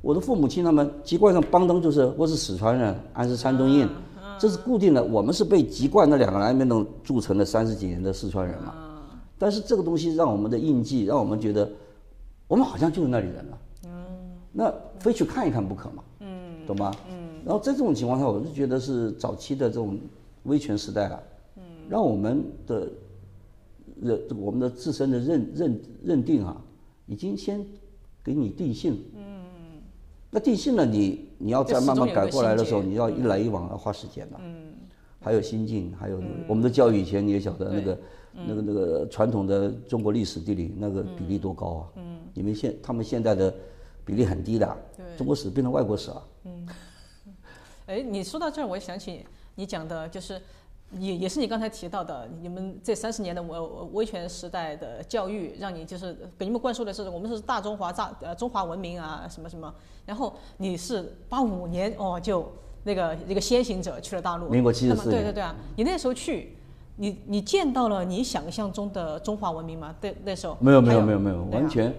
[0.00, 3.86] 我的父母亲他们籍贯上邦登就是我是四川人，俺是山东人，
[4.40, 8.74] 这是固定的，我们是被籍贯那两个南边的铸成了三十几年的四川人嘛。
[9.38, 11.70] 但是这个东西让我们的印记，让我们觉得，
[12.48, 13.58] 我们好像就是那里人了。
[13.84, 13.90] 嗯。
[14.50, 16.02] 那非去看一看不可嘛。
[16.20, 16.66] 嗯。
[16.66, 16.90] 懂吗？
[17.10, 17.40] 嗯。
[17.44, 19.98] 然后在这种情况下，我是觉得是早期的这种
[20.44, 21.20] 威权时代啊。
[21.56, 21.62] 嗯。
[21.88, 22.88] 让我们的
[24.00, 26.56] 认我们的自身的认认认定啊，
[27.06, 27.62] 已经先
[28.24, 28.98] 给你定性。
[29.14, 29.19] 嗯，
[30.30, 34.36] 那定性了你，你要再慢慢改过来的时候，你要一来一往要花时间的。
[34.40, 34.72] 嗯，
[35.20, 37.98] 还有心境，还有我们的教育，以前你也晓得那个
[38.32, 41.88] 那个那个传统的中国历史地理那个比例多高啊？
[41.96, 43.52] 嗯，你们现他们现在的
[44.04, 44.76] 比例很低的，
[45.16, 46.26] 中国史变成外国史了。
[46.44, 46.68] 嗯。
[47.86, 50.40] 哎，你说到这儿，我想起你讲的，就是
[50.98, 53.60] 也也是你刚才提到的，你们这三十年的威
[53.92, 59.72] 威权时代的教育，让你就是给你们灌输的是我们是大中华大呃中华文明啊什么什么，
[60.06, 62.50] 然后你是八五年哦就
[62.84, 66.56] 那个一个先行者去了大陆，民国七十四年对对对啊，你那时候去。
[66.96, 69.94] 你你见到了你想象中的中华文明吗？
[70.02, 71.90] 对，那时候没有没有没有没有，完全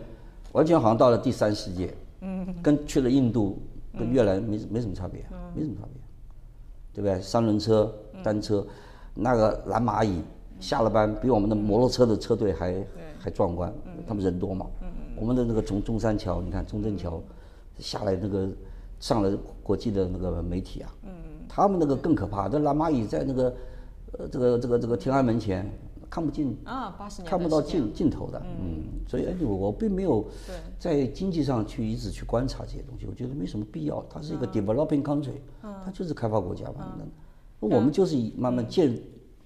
[0.52, 3.58] 完全好像到了第三世界，嗯，跟去了印度
[3.98, 5.26] 跟越南没没什么差别，
[5.56, 6.00] 没什么差别，
[6.94, 7.20] 对不对？
[7.20, 7.92] 三轮车、
[8.24, 8.66] 单车，
[9.14, 10.22] 那个蓝蚂蚁
[10.60, 12.86] 下了班比我们的摩托车的车队还
[13.20, 13.74] 还壮观，
[14.08, 14.68] 他们人多嘛，
[15.16, 17.22] 我们的那个从中山桥，你看中正桥
[17.78, 18.48] 下来那个
[19.00, 20.94] 上了国际的那个媒体啊，
[21.50, 23.54] 他们那个更可怕，这蓝蚂蚁在那个
[24.20, 25.68] 呃这个这个这个天安门前
[26.10, 26.56] 看不进。
[26.66, 30.26] 啊，八十年看不到的时间尽尽头的，嗯，所以哎，我我并没有
[30.78, 34.04] 在经济上去一直去观察这些东西，我觉得没什么必要。
[34.10, 36.94] 它是一个 developing country，它就是开发国家嘛。
[37.62, 39.00] 那我们就是以慢慢渐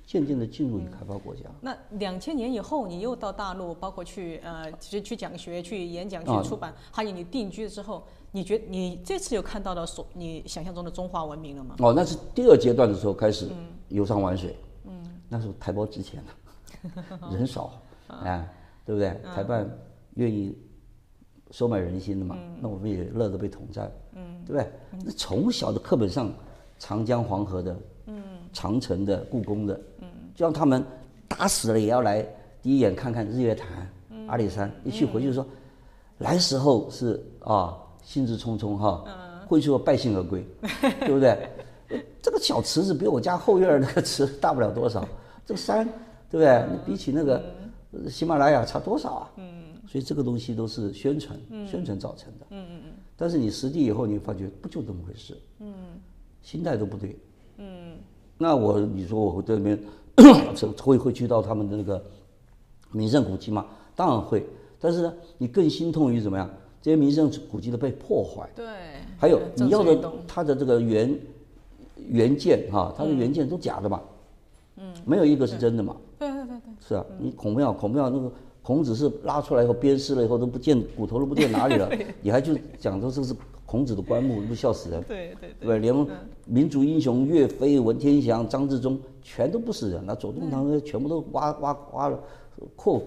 [0.05, 1.41] 渐渐的进入于开发国家。
[1.61, 11.75] 那两千年以后，你又到大陆，包括去呃，其实去讲学、去演讲、啊去出版，还有你定居之后，你觉你这次有看到了所你想象中的中华文明了吗？
[11.79, 13.49] 哦，那是第二阶段的时候开始
[13.89, 18.47] 游山玩水，嗯，那时候台胞值钱了， 人少，啊，
[18.85, 19.19] 对不对？
[19.33, 19.67] 台办
[20.13, 20.55] 愿意
[21.51, 24.71] 收买人心的嘛，那我们也乐得被统战，嗯，对不对？
[25.03, 26.31] 那从小的课本上，
[26.77, 27.81] 长江黄河的，嗯，
[28.55, 30.83] 长城的、故宫的，嗯，就让他们
[31.27, 32.25] 打死了也要来
[32.61, 33.67] 第一眼看看日月潭、
[34.27, 35.45] 阿里山，一去回去就说，
[36.19, 39.03] 来时候是啊，兴致冲冲哈，
[39.45, 40.47] 回去后败兴而归，
[41.01, 41.31] 对不对？
[41.89, 45.07] 呃这个小池子比我家后院那个池 大不了多少，
[45.45, 45.85] 这个山，
[46.31, 46.65] 对不对？
[46.71, 47.43] 你比起那个
[47.91, 49.31] 呃喜马拉雅差多少啊？
[49.35, 51.37] 嗯，所以这个东西都是宣传，
[51.69, 52.45] 宣传造成的。
[52.51, 52.91] 嗯嗯嗯。
[53.17, 55.37] 但是你实地以后，你发觉不就这么回事？
[55.59, 55.73] 嗯，
[56.41, 57.15] 心态都不对。
[58.37, 59.79] 嗯，那我你说我会对那边
[60.81, 62.01] 会会去到他们的那个
[62.91, 63.65] 名胜古迹吗？
[63.95, 64.45] 当然会，
[64.79, 66.49] 但是呢，你更心痛于怎么样？
[66.81, 68.47] 这些名胜古迹的被破坏。
[68.55, 68.65] 对，
[69.17, 71.19] 还有你要的治运动它的这个原
[72.09, 74.01] 原件哈，它的原件都假的嘛，
[74.77, 81.89] 嗯，没有一个是真的嘛，对对对对，是啊，你孔庙孔庙那个孔子是拉出来以后鞭尸了以后都不见骨头都不见哪里了，
[82.21, 83.33] 你还就讲说这是
[83.75, 85.03] 孔子的棺木，你不笑死人？
[85.03, 85.79] 对对对？
[85.79, 85.93] 连
[86.45, 92.17] 民族英雄岳飞、文天祥、张自忠全都不是人，那左宗棠那全部都挖挖挖了，
[92.73, 93.03] 扩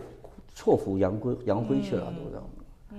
[0.55, 2.51] 错府扬灰扬灰去了，都这样。
[2.91, 2.99] 嗯，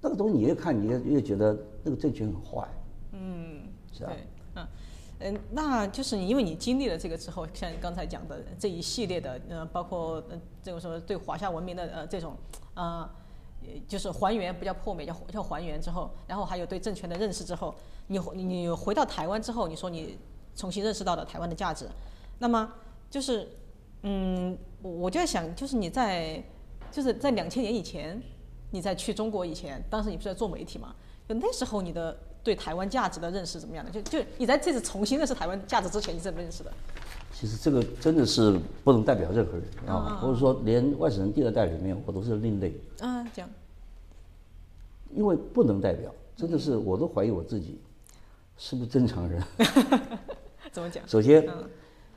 [0.00, 2.66] 那个东西你越看，你越越觉得那个政权很坏。
[3.12, 3.60] 嗯，
[3.92, 4.10] 是啊。
[4.10, 4.66] 对，嗯，
[5.20, 12.32] 嗯，那就是因为你经历了这个之后，像你刚才讲的这一系列的，呃，包括呃这个什么对华夏文明的呃这种
[12.74, 13.10] 啊、呃，
[13.86, 17.74] 就是还原不叫破灭，叫叫还原之后，然后还有对政权的认识之后，
[18.06, 20.18] 你你回到台湾之后，你说你
[20.54, 21.88] 重新认识到了台湾的价值，
[22.38, 22.72] 那么
[23.10, 23.48] 就是
[24.02, 26.42] 嗯，我就在想，就是你在
[26.90, 28.22] 就是在两千年以前，
[28.70, 30.94] 你在去中国以前，当时你不是在做媒体嘛？
[31.28, 33.90] 就那时候你的对台湾价值的认识怎么样的？
[33.90, 36.70] 就就你在这次重新认识台湾价值之前，你是怎么认识的？
[37.32, 43.48] 其实这个真的是不能代表任何人啊，或者说连外省人第二代里面，我都是另类，嗯，讲
[45.12, 47.80] 因为不能代表，真的是我都怀疑我自己
[48.56, 49.42] 是不是正常人。
[50.70, 51.02] 怎么讲？
[51.08, 51.48] 首先，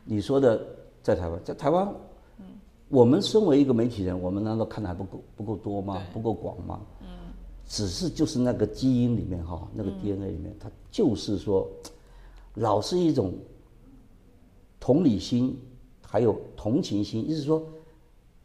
[0.04, 0.64] 你说的
[1.02, 1.88] 在台湾，在台湾，
[2.90, 6.02] 我们身为一个媒体人，我们难道看的还不够不够多吗？
[6.14, 6.82] 不够广吗？
[7.68, 11.68] 嗯，只是就是那个基因里面哈，那个 DNA 里面，它就是说，
[12.56, 13.34] 老是一种
[14.80, 15.60] 同理心，
[16.02, 17.62] 还有同情心，意思是说。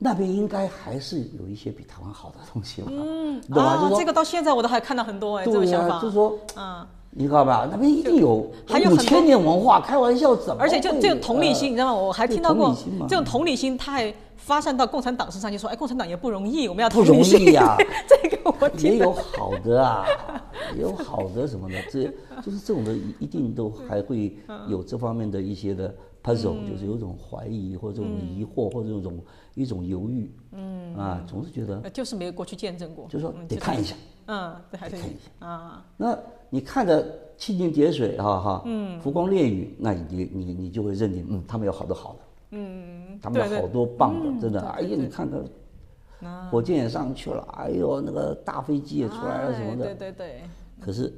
[0.04, 6.00] 那边应该还是有一些比台湾好的东西嘛，嗯，啊，说这个到现在我都还看到很多哎，这种对呀、想法。
[6.00, 7.68] 就是说，嗯，你知道吧？
[7.70, 10.60] 那边一定有还有千年文化，开玩笑怎么？
[10.60, 12.02] 而且就这种同理心，你知道吗？
[12.02, 12.76] 我还听到过
[13.08, 17.76] 这种同理心，他还发散到共产党身上，就说哎，共产党也不容易，我们要不容易呀
[18.08, 20.04] 这个我也有好的啊，
[20.74, 22.04] 也有好的什么的，这
[22.42, 24.36] 就是这种的，一一定都还会
[24.68, 29.20] 有这方面的一些的 puzzle，、就是有种怀疑或者这种疑惑、或者这种
[29.54, 30.94] 一种犹豫，嗯。
[30.96, 33.94] 啊，总是觉得呃就是没有过去见证过，就说嗯得看一下，
[34.26, 35.46] 嗯，对，还得看一下。
[35.46, 36.18] 啊，那
[36.50, 37.02] 你看着
[37.38, 42.18] 蜻蜓点水，哈哈，嗯，浮光掠影，那你你你就会认定，嗯，他们有好多好的，
[42.52, 49.94] 嗯，他们好多棒的，嗯真的，对哎呀，你看看，火箭也上去了，哎呦，那个大飞机也出来了什么哎对的。
[49.94, 50.40] 对对，
[50.80, 51.12] 可是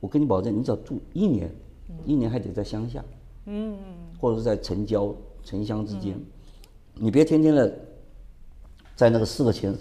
[0.00, 1.50] 我跟你保证，你只要住一年，
[2.04, 3.02] 一年还得在乡下，
[3.46, 3.76] 嗯，
[4.20, 6.20] 或者是在城郊、城乡之间，
[6.94, 7.72] 你别天天的
[8.96, 9.72] 在那个四个前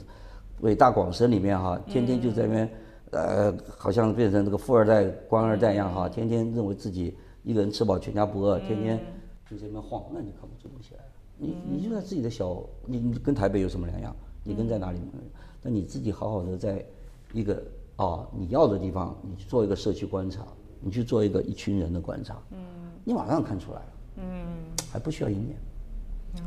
[0.62, 2.69] 伟大广深里面哈，天天就在那边，
[3.12, 9.00] 呃，好像变成那个富二代、官二代一样哈，天天认为自己一个人吃饱全家不饿，天天
[9.49, 11.12] 就在那边晃，那你看不出东西来了。
[11.38, 14.15] 你你就在自己的小，你你跟台北有什么两样？
[14.43, 14.99] 你跟在哪里？
[15.62, 16.85] 那你自己好好的在
[17.33, 17.63] 一个
[17.95, 20.45] 啊你要的地方，你去做一个社区观察，
[20.79, 22.57] 你去做一个一群人的观察，嗯，
[23.03, 24.47] 你马上看出来了，嗯，
[24.91, 25.57] 还不需要一年，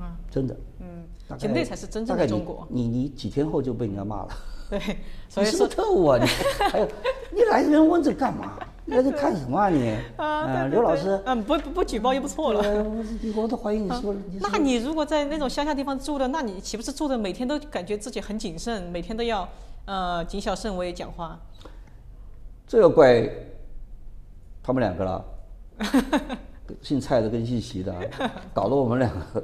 [0.00, 2.66] 啊，真的，嗯，大概那才是真正中国。
[2.70, 4.28] 你你几天后就被人家骂了。
[4.70, 4.80] 对，
[5.28, 6.18] 所你是特务啊！
[6.18, 6.26] 你
[6.70, 6.88] 还有，
[7.30, 8.58] 你来这边问这干嘛？
[8.84, 9.94] 你来这看什么啊你？
[10.16, 12.62] 啊，刘老师，嗯，不不不举报又不错了。
[12.62, 19.48] 对我都怀疑你说那你如果在那种乡下地方住的，那你岂不是住的每天都感觉自己很谨慎，每天都要
[19.84, 21.38] 呃谨小慎微讲话？
[22.66, 23.28] 这要怪
[24.62, 25.24] 他们两个了，
[26.80, 27.94] 姓蔡的跟姓习的，
[28.52, 29.40] 搞得我们两个，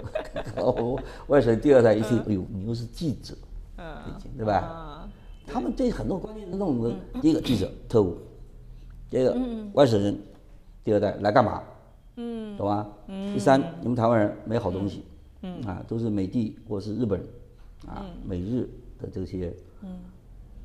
[0.56, 0.98] 搞得我
[1.28, 3.34] 外省第二代一听，哎呦，你又是记者，
[3.76, 3.84] 嗯
[4.36, 4.54] 对吧？
[4.54, 5.08] 啊，
[5.46, 8.16] 他们对很多关键的弄的，第一个记者特务，
[9.10, 9.40] 第二个
[9.72, 10.18] 外省人，
[10.84, 11.62] 第二代来干嘛？
[12.16, 12.88] 嗯，懂吗？
[13.06, 13.32] 嗯。
[13.32, 15.04] 第三，你们台湾人没好东西，
[15.42, 15.62] 嗯。
[15.62, 17.28] 啊，都是美帝或是日本人，
[17.86, 18.68] 啊，美日
[19.00, 19.98] 的这些，嗯，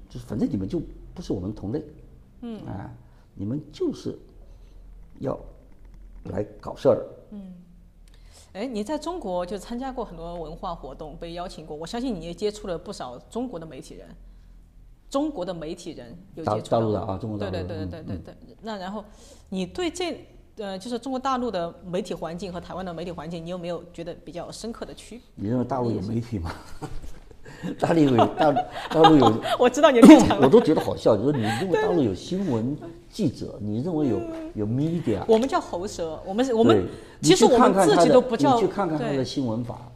[0.09, 0.81] 就是反正你们就
[1.13, 1.83] 不是我们同类，
[2.41, 2.59] 嗯。
[2.65, 2.91] 啊，
[3.35, 4.17] 你们就是
[5.19, 5.39] 要
[6.25, 7.53] 来搞事儿，嗯。
[8.53, 14.07] 哎，你在中国就参加过很多文化活动，被邀请过，我相信你也接触了不少中国的媒体人。
[15.13, 18.57] 中国的媒体人有大接触大陆的啊中国大陆的对对对对对对对。
[18.63, 19.05] 那然后
[19.49, 20.25] 你对这
[20.57, 25.21] 呃，就是中国大陆的媒体环境和台湾的媒体环境，你有没有觉得比较深刻的区别？
[25.35, 26.51] 你认为大陆有媒体吗？
[27.79, 28.57] 大陆有大陆
[28.89, 30.37] 大陆有 我知道你的立场。
[30.41, 32.75] 我都觉得好笑，就是你认为大陆有新闻
[33.07, 34.19] 记者，你认为有
[34.55, 36.87] 有 media，我们叫喉舌，我们是我们
[37.21, 39.91] 其实我们自己都不叫你去看看他的新闻法，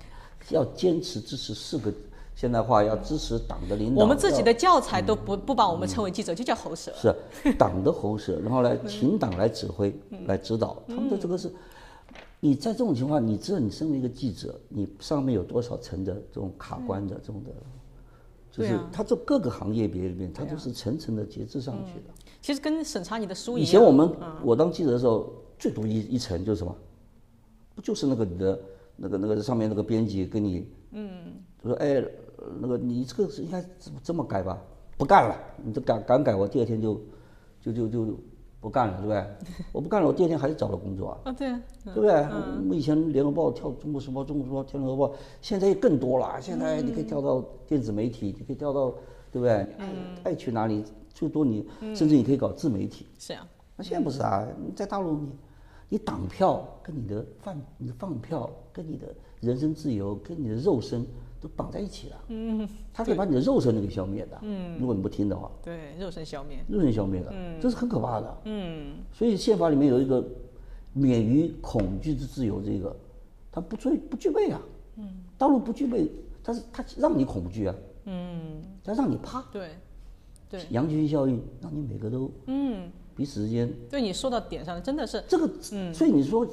[0.49, 1.91] 要坚持支持四个
[2.38, 4.02] 现代化，要支持党的领导。
[4.02, 6.93] 我们自己的教材都不不把我们称为记者，就叫喉舌。
[7.02, 11.52] 是党的喉舌， 然后来请党来指挥、嗯来指导，他们的这个是。
[12.39, 17.52] 你在这种情况，你知道你身为一个记者，你上面有多少层的这种卡关的这种的，
[18.52, 22.13] 就是对啊它这各个行业别里面，他都是层层的节制上去的。
[22.39, 23.63] 其实跟审查你的书一样。
[23.63, 26.76] 以前我们嗯我当记者的时候，最多一一层就是什么？
[27.73, 28.60] 不就是那个你的
[28.95, 31.10] 那个那个上面那个编辑跟你，嗯，
[31.63, 32.04] 就说哎，呃
[32.60, 33.63] 那个你这个是应该
[34.04, 34.62] 这么改吧？
[34.97, 37.00] 不干了，你这敢敢改，我第二天就
[37.62, 38.17] 就就就
[38.60, 39.26] 不干了，对不对？
[39.71, 41.19] 我不干了，我第二天还是找了工作啊。
[41.26, 42.12] 啊，对啊，对不对？
[42.13, 46.41] 我们以前联合报跳中国时报、中国时报跳联合报，现在更多了。
[46.41, 48.89] 现在你可以跳到电子媒体，你可以跳到，
[49.32, 49.52] 对不对？
[49.78, 49.89] 爱
[50.23, 53.06] 爱去哪里最多你，甚至你可以搞自媒体。
[53.19, 54.47] 是啊，那现在不是啊？
[54.65, 55.30] 你在大陆你，
[55.89, 59.08] 你党票跟你的饭、你的放票跟你的
[59.41, 61.06] 人身自由跟你的肉身
[61.39, 62.15] 都绑在一起了。
[62.30, 64.39] 嗯，他可以把你的肉身都给消灭的。
[64.41, 66.58] 嗯，如果你不听的话，对，肉身消灭。
[66.67, 68.38] 肉身消灭的，这是很可怕的。
[68.45, 70.23] 嗯，所以宪法里面有一个
[70.93, 72.95] 免于恐惧之自由，这个
[73.52, 74.62] 他不具不具备啊。
[74.97, 77.76] 嗯，大陆不具备，但是他让你恐惧啊。
[78.06, 79.43] 嗯，他让你怕。
[79.52, 79.69] 对，
[80.50, 85.93] 对，羊群效应让你每个都嗯，彼此之间对你说到点上了，真的是，这个，嗯。
[85.93, 86.47] 所以你说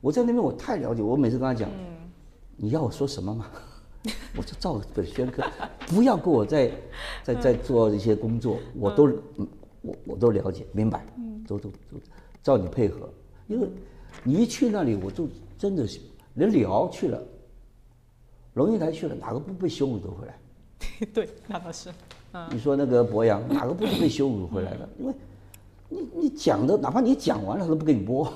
[0.00, 1.68] 我在那边我太了解，我每次跟他讲，
[2.56, 3.46] 你要我说什么嘛，
[4.36, 5.42] 我就照本宣科，
[5.86, 6.70] 不要跟我再
[7.22, 9.46] 再再做一些工作，我都嗯。
[9.84, 11.04] 我我都了解明白，
[11.44, 11.98] 都都都
[12.40, 13.12] 照你配合，
[13.48, 13.68] 因为
[14.22, 15.26] 你一去那里，我就
[15.58, 15.98] 真的是
[16.34, 17.20] 连李敖去了，
[18.54, 20.38] 龙应台去了，哪个不被羞辱都回来？
[21.12, 21.90] 对，那倒是，
[22.52, 24.88] 你说那个博洋哪个不是被羞辱回来的？
[25.00, 25.14] 因为
[25.88, 28.32] 你你讲的，哪怕你讲完了，他都不给你播，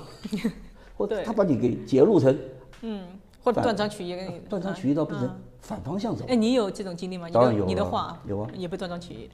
[0.97, 2.37] 或者他把你给截录成
[2.81, 3.07] 嗯，
[3.41, 6.25] 或者断章取义给你断章取义到不成反方向走。
[6.27, 7.29] 哎，你有这种经历吗？
[7.29, 8.49] 当然有啊你的话有啊。
[8.55, 9.29] 也被断章取义。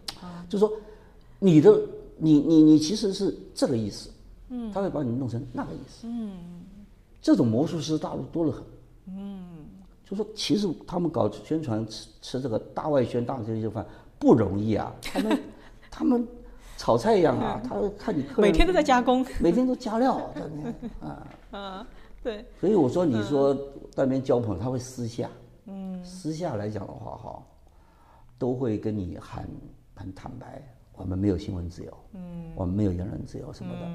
[0.50, 0.72] 就是说
[1.39, 1.80] 你的
[2.18, 4.10] 你你你其实是这个意思，
[4.50, 6.38] 嗯，他会把你弄成那个意思，嗯，
[7.22, 8.64] 这种魔术师大陆多了很，
[9.08, 9.66] 嗯，
[10.08, 13.86] 就说其实他们搞宣传吃吃这个大外宣大这些饭
[14.20, 15.39] 不容易啊， 他们
[15.91, 16.28] 他们
[16.78, 19.26] 炒菜一样啊，他看你客人每天都在加工。
[19.39, 20.32] 每天都加料
[21.02, 21.88] 啊， 啊，
[22.24, 23.54] 对，所以我说你说
[23.91, 25.30] 在那边交朋友，他会私下，
[25.66, 27.43] 嗯，私下来讲的话哈，
[28.38, 29.47] 都会跟你很
[29.95, 30.61] 很坦白，
[30.93, 33.91] 我们没有新闻自由，嗯，我们没有言论自由什么的，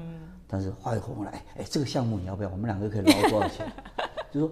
[0.47, 2.49] 但是话又回来，哎，这个项目你要不要？
[2.49, 3.71] 我们两个可以捞多少钱？
[4.31, 4.51] 就说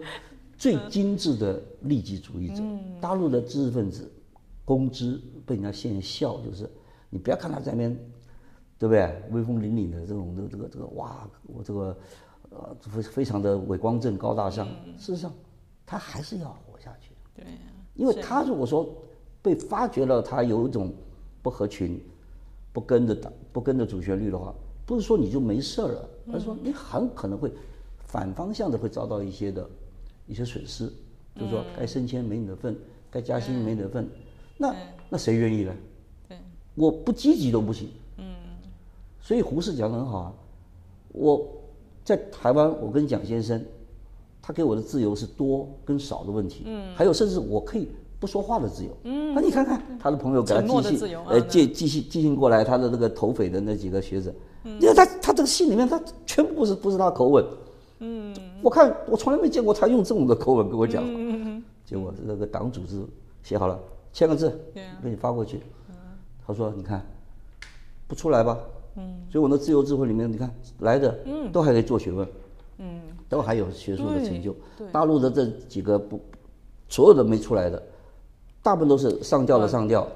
[0.58, 2.62] 最精致的利己主义者。
[2.62, 4.12] 嗯大陆的知识分子，
[4.66, 6.70] 公知被人家现在笑，就是
[7.10, 7.98] 你不要看他在那边，
[8.78, 9.22] 对不对？
[9.32, 11.98] 威风凛凛的这种这个这个这个哇，我这个
[12.50, 14.68] 呃非非常的伟光正高大上。
[14.98, 15.32] 事实上，
[15.86, 16.58] 他还是要。
[17.38, 17.52] 对呀，
[17.96, 18.94] 因为他如果说
[19.42, 20.92] 被发觉了他有一种
[21.42, 22.02] 不合群、
[22.74, 24.54] 不跟着党、不跟着主旋律的话，
[24.86, 27.52] 不是说你就没事儿了，而是说你很可能会
[28.00, 29.70] 反方向的会遭到一些的
[30.26, 30.92] 一些损失，
[31.36, 32.76] 就是说该升迁没你的份，
[33.10, 34.10] 该加薪没你的份，
[34.58, 34.76] 那
[35.10, 35.76] 那谁愿意呢？
[36.28, 36.38] 对，
[36.76, 37.90] 我不积极都不行。
[38.18, 38.36] 嗯，
[39.22, 40.34] 所以胡适讲的很好啊，
[41.14, 41.48] 我
[42.04, 43.64] 在台湾，我跟蒋先生，
[44.48, 46.64] 他给我的自由是多跟少的问题。
[46.68, 48.92] 嗯，还有甚至我可以不说话的自由。
[49.04, 54.34] 嗯，那你看看他的朋友给他寄信呃，啊寄寄信寄信过来，他的那个投匪的那几个学者，
[54.64, 57.46] 你看他他这个信里面，他全部不是不是他口吻。
[58.00, 61.10] 嗯，我看我从来没见过他用这种的口吻跟我讲话。
[61.84, 63.06] 结果是那个党组织
[63.44, 63.78] 写好了，
[64.14, 64.58] 签个字
[65.04, 65.60] 给你发过去。
[66.46, 67.06] 他说：“你看，
[68.08, 68.58] 不出来吧？
[68.96, 72.32] 嗯，所以我的自由智慧里面，你看来的，嗯，都还可以做学问，嗯，
[73.30, 74.56] 都还有学术的成就。
[74.92, 76.20] 大陆的这几个不，
[76.88, 77.82] 所有的没出来的，
[78.62, 80.08] 大部分都是上吊的上吊，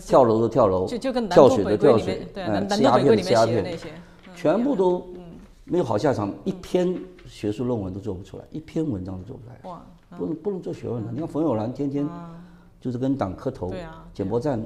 [0.00, 3.78] 跳楼的跳楼，就就跟南跳水的跳水嗯吃鸦片的吃鸦片，
[4.34, 5.06] 全部都
[5.64, 9.70] 没有好下场，一篇学术论文都做不出来，一篇文章都做不出来。
[9.70, 9.84] 哇，
[10.18, 11.12] 不能不能做学问的。
[11.12, 12.08] 你看冯友兰天天
[12.80, 14.62] 就是跟党磕头对啊，捡波站，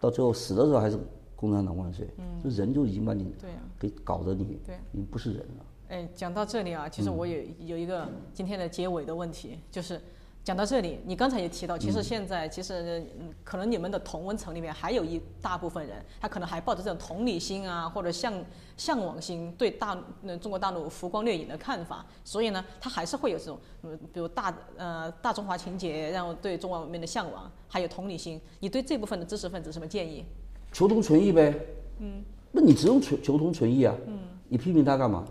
[0.00, 0.98] 到最后死的时候还是
[1.34, 2.06] 共产党万岁。
[2.42, 3.34] 就人就已经把你。
[3.80, 5.64] 给搞得你对，你不是人了。
[5.88, 10.00] 哎，讲到这里啊，嗯其实我也有一个今天的结尾的问题，就是
[10.44, 18.34] 讲到这里，你刚才也提到，其嗯实现在其实嗯可能你们的同温层里面还有一大部分人，他可能还抱着这种同理心啊，或者向
[18.76, 28.38] 向往心，对大呃中国大陆浮光掠影的看法，所以呢，他还是会有这种嗯，比如大呃大中华情节，然后对中华文明的向往，还有同理心。
[28.60, 30.22] 你对这部分的知识分子什么建议？
[30.70, 31.54] 求同存异呗。
[32.00, 32.22] 嗯，
[32.52, 33.94] 那你只用求求同存异啊。
[34.06, 34.18] 嗯，
[34.48, 35.24] 你批评他干嘛？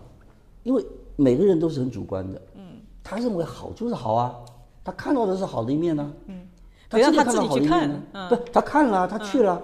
[0.68, 0.84] 因为
[1.16, 2.42] 每个人都是很主观的。
[2.54, 2.62] 嗯，
[3.02, 4.36] 他认为好就是好啊，
[4.84, 6.46] 他看到的是好的一面呢、嗯，
[6.90, 8.28] 他让真的他自己去看到好的一面看呢。
[8.28, 9.62] 对，他看了，他去了，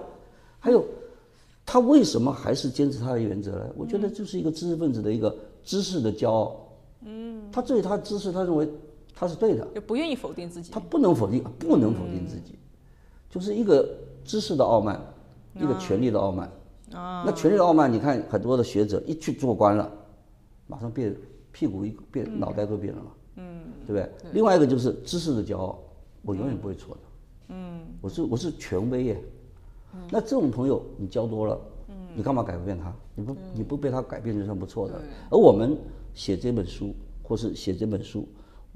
[0.57, 0.83] 还有
[1.63, 3.69] 他为什么还是坚持他的原则呢？
[3.77, 6.59] 我觉得就是一个知识分子的一个知识的骄傲。
[7.01, 8.67] 嗯，他对他的知识，他认为
[9.13, 9.63] 他是对的。
[9.75, 10.79] 就不愿意否定自己他。
[10.79, 12.57] 不能否定，不能否定自己，
[13.29, 13.87] 就是一个
[14.23, 14.99] 知识的傲慢，
[15.53, 16.51] 一个权力的傲慢。
[16.93, 19.91] 啊，那权力的傲慢，你看很多的学者一去做官了，
[20.67, 21.15] 马上变
[21.51, 23.11] 屁股一变，脑袋都变了嘛。
[23.37, 24.09] 嗯，对不对？
[24.33, 25.79] 另外一个就是知识的骄傲，
[26.21, 27.01] 我永远不会错的。
[27.49, 29.23] 嗯，我是我是权威耶。
[30.09, 31.59] 那这种朋友你交多了，
[32.15, 32.93] 你干嘛改变他？
[33.15, 35.01] 你不你不被他改变就算不错的。
[35.29, 35.77] 而我们
[36.13, 36.93] 写这本书
[37.23, 38.27] 或是写这本书，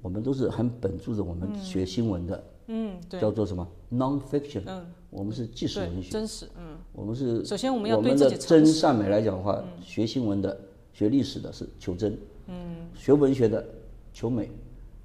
[0.02, 4.86] 我们都是很本住着我们学新闻的，嗯，对，叫做什么？Non-fiction，、嗯。
[5.10, 6.78] 我们是纪实文，学，真实，嗯。
[6.94, 8.64] 我们是首先我们要对自己诚实。
[8.64, 10.58] 嗯真善美来讲的话，学新闻的、
[11.00, 13.66] 学历史的是求真，嗯，学文学的
[14.12, 14.52] 求美，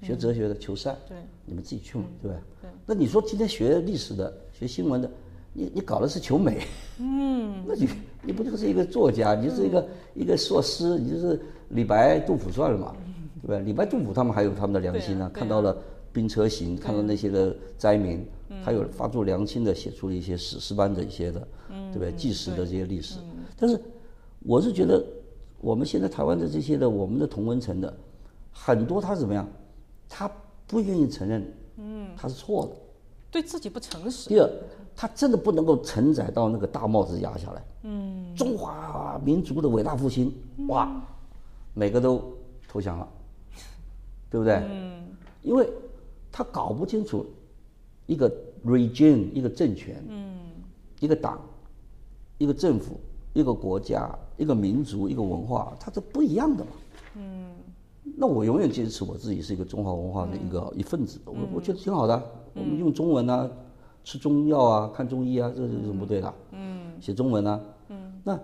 [0.01, 1.15] 学哲学的求善，对，
[1.45, 2.37] 你们自己去嘛，对吧？
[2.61, 2.69] 对。
[2.85, 5.09] 那你说今天学历史的、学新闻的，
[5.53, 6.67] 你你搞的是求美，
[6.99, 7.87] 嗯， 那你
[8.23, 11.39] 你不就是一个作家，你就是一个、一个硕士，你就是
[11.69, 12.93] 李白、杜甫算了嘛，
[13.41, 13.63] 对吧？
[13.63, 15.81] 李白、杜甫他们还有他们的良心呢看到了
[16.11, 18.27] 兵车行，看到那些的灾民，
[18.65, 22.11] 他有发自良心的写出了一些史诗般的一些的，对不对？
[22.11, 23.17] 纪实的这些历史。
[23.55, 23.79] 但是
[24.41, 25.01] 我是觉得，
[25.65, 27.91] 我们现在台湾的这些的我们的同文层的，
[28.53, 29.47] 很多他怎么样？
[30.07, 30.31] 他
[30.67, 32.71] 不愿意承认，嗯，他是错的。
[33.31, 34.29] 对自己不诚实。
[34.29, 34.47] 第二，
[34.95, 37.63] 他真的不能够承载到那个大帽子压下来。
[37.81, 40.31] 嗯，中华民族的伟大复兴，
[40.67, 41.01] 哇，
[41.73, 42.21] 每个都
[42.67, 43.07] 投降了，
[44.29, 44.53] 对不对？
[44.69, 45.03] 嗯，
[45.41, 45.67] 因为
[46.31, 47.25] 他搞不清楚
[48.05, 48.31] 一个
[48.63, 50.37] regime 一个政权，嗯，
[50.99, 51.41] 一个党，
[52.37, 52.99] 一个政府，
[53.33, 56.71] 一个国家，一个民族，一个文化，它是不一样的嘛。
[57.17, 57.47] 嗯，
[58.17, 62.21] 那我永远坚持我自己是一个中华文化的一个一份子，我我觉得挺好的。
[62.53, 63.49] 我们用中文啊，
[64.03, 66.33] 吃中药啊，看中医啊，这有什么不对的？
[66.51, 67.59] 嗯，写中文啊，
[67.89, 68.39] 嗯，那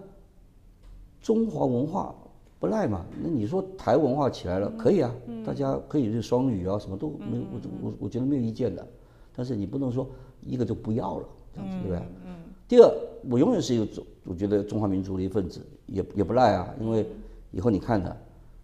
[1.21, 2.13] 中华文化
[2.59, 3.05] 不赖嘛。
[3.21, 5.13] 那你说台文化起来了，可以啊，
[5.45, 8.85] 大家可以是双语啊，什么都没有，我我我觉得没有意见的。
[9.33, 10.07] 但是你不能说
[10.41, 11.97] 一个就不要了，这样子对不对？
[12.25, 12.35] 嗯。
[12.67, 12.89] 第二，
[13.29, 17.05] 我永远是一个中，我觉得中华民族的一份子，也也不赖啊，因为
[17.51, 18.15] 以后你看的，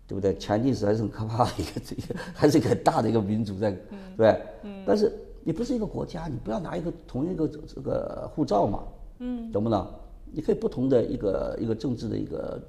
[0.08, 3.72] 对不对？Chinese 还是很可怕的一个这个，还是一个很大的一个民族在，
[4.16, 4.42] 对？
[4.64, 4.84] 嗯。
[4.86, 5.12] 但是
[5.44, 8.84] 你不是一个国家，你不要拿一个同一个这个护照嘛，
[9.20, 9.88] 嗯，懂不懂？
[10.32, 12.62] 你可以不同的一个一个政治的一个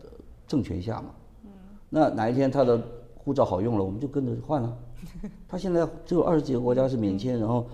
[0.47, 1.11] 政权下嘛，
[1.45, 1.51] 嗯。
[1.89, 2.77] 那哪一天他的
[3.17, 4.79] 护护照好用了，我们就跟着换了。
[5.47, 7.67] 他现在只有二十几个国家是免签，然后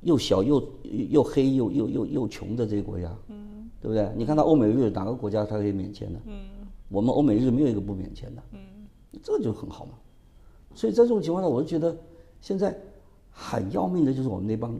[0.00, 0.66] 又小又
[1.10, 3.41] 又黑又又又又穷的这些国家，嗯，
[3.82, 4.08] 对不对？
[4.16, 6.20] 你看到欧美日哪个国家它可以免签的？
[6.26, 6.34] 嗯，
[6.88, 8.60] 我们欧美日没有一个不免签的，嗯，
[9.20, 9.94] 这就很好嘛。
[10.72, 11.94] 所以在这种情况下，我就觉得
[12.40, 12.78] 现在
[13.32, 14.78] 很要命的就是我们那帮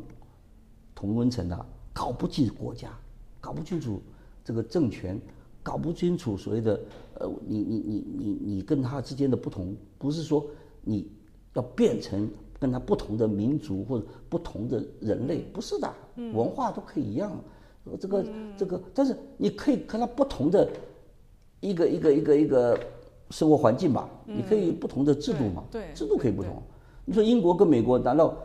[0.94, 2.96] 同温层的搞不清楚国家，
[3.40, 4.00] 搞不清楚
[4.44, 5.20] 这个政权，
[5.64, 6.80] 搞不清楚所谓的
[7.14, 10.46] 呃，你你你你你跟他之间的不同，不是说
[10.80, 11.11] 你
[11.55, 12.30] 要变成
[12.61, 15.92] 跟他不同的民族或者不同的人类，不是的，
[16.32, 17.32] 文化都可以一样，
[17.99, 18.24] 这个
[18.57, 20.68] 这个，但是你可以看到不同的
[21.61, 22.78] 一个一个一个一个
[23.30, 26.62] 生活环境吧，你可以不同的制度嘛，对制度可以不同。
[27.05, 28.37] 你说英国跟美国，难道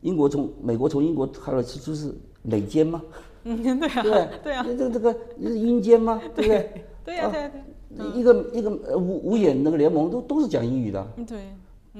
[0.00, 3.02] 英国从美国从英国开了是就是累奸吗？
[3.44, 4.28] 嗯，对啊，对不对？
[4.42, 6.20] 对啊，这个这个是阴间吗？
[6.34, 6.84] 对不对？
[7.04, 7.50] 对呀，对呀，
[7.96, 11.38] 对，一个一个呃五五眼那个联盟都都是讲英语的，嗯，对，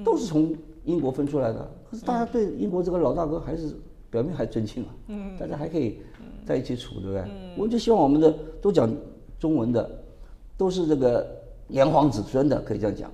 [0.03, 1.71] 都是从英国分出来的。
[1.89, 3.73] 可是大家对英国这个老大哥还是
[4.09, 5.99] 表面还尊敬啊，嗯，大家还可以
[6.45, 7.21] 在一起处，对不对？
[7.21, 8.31] 嗯我们就希望我们的
[8.61, 8.89] 都讲
[9.39, 9.89] 中文的，
[10.57, 11.27] 都是这个
[11.69, 13.11] 炎黄子孙的，可以这样讲，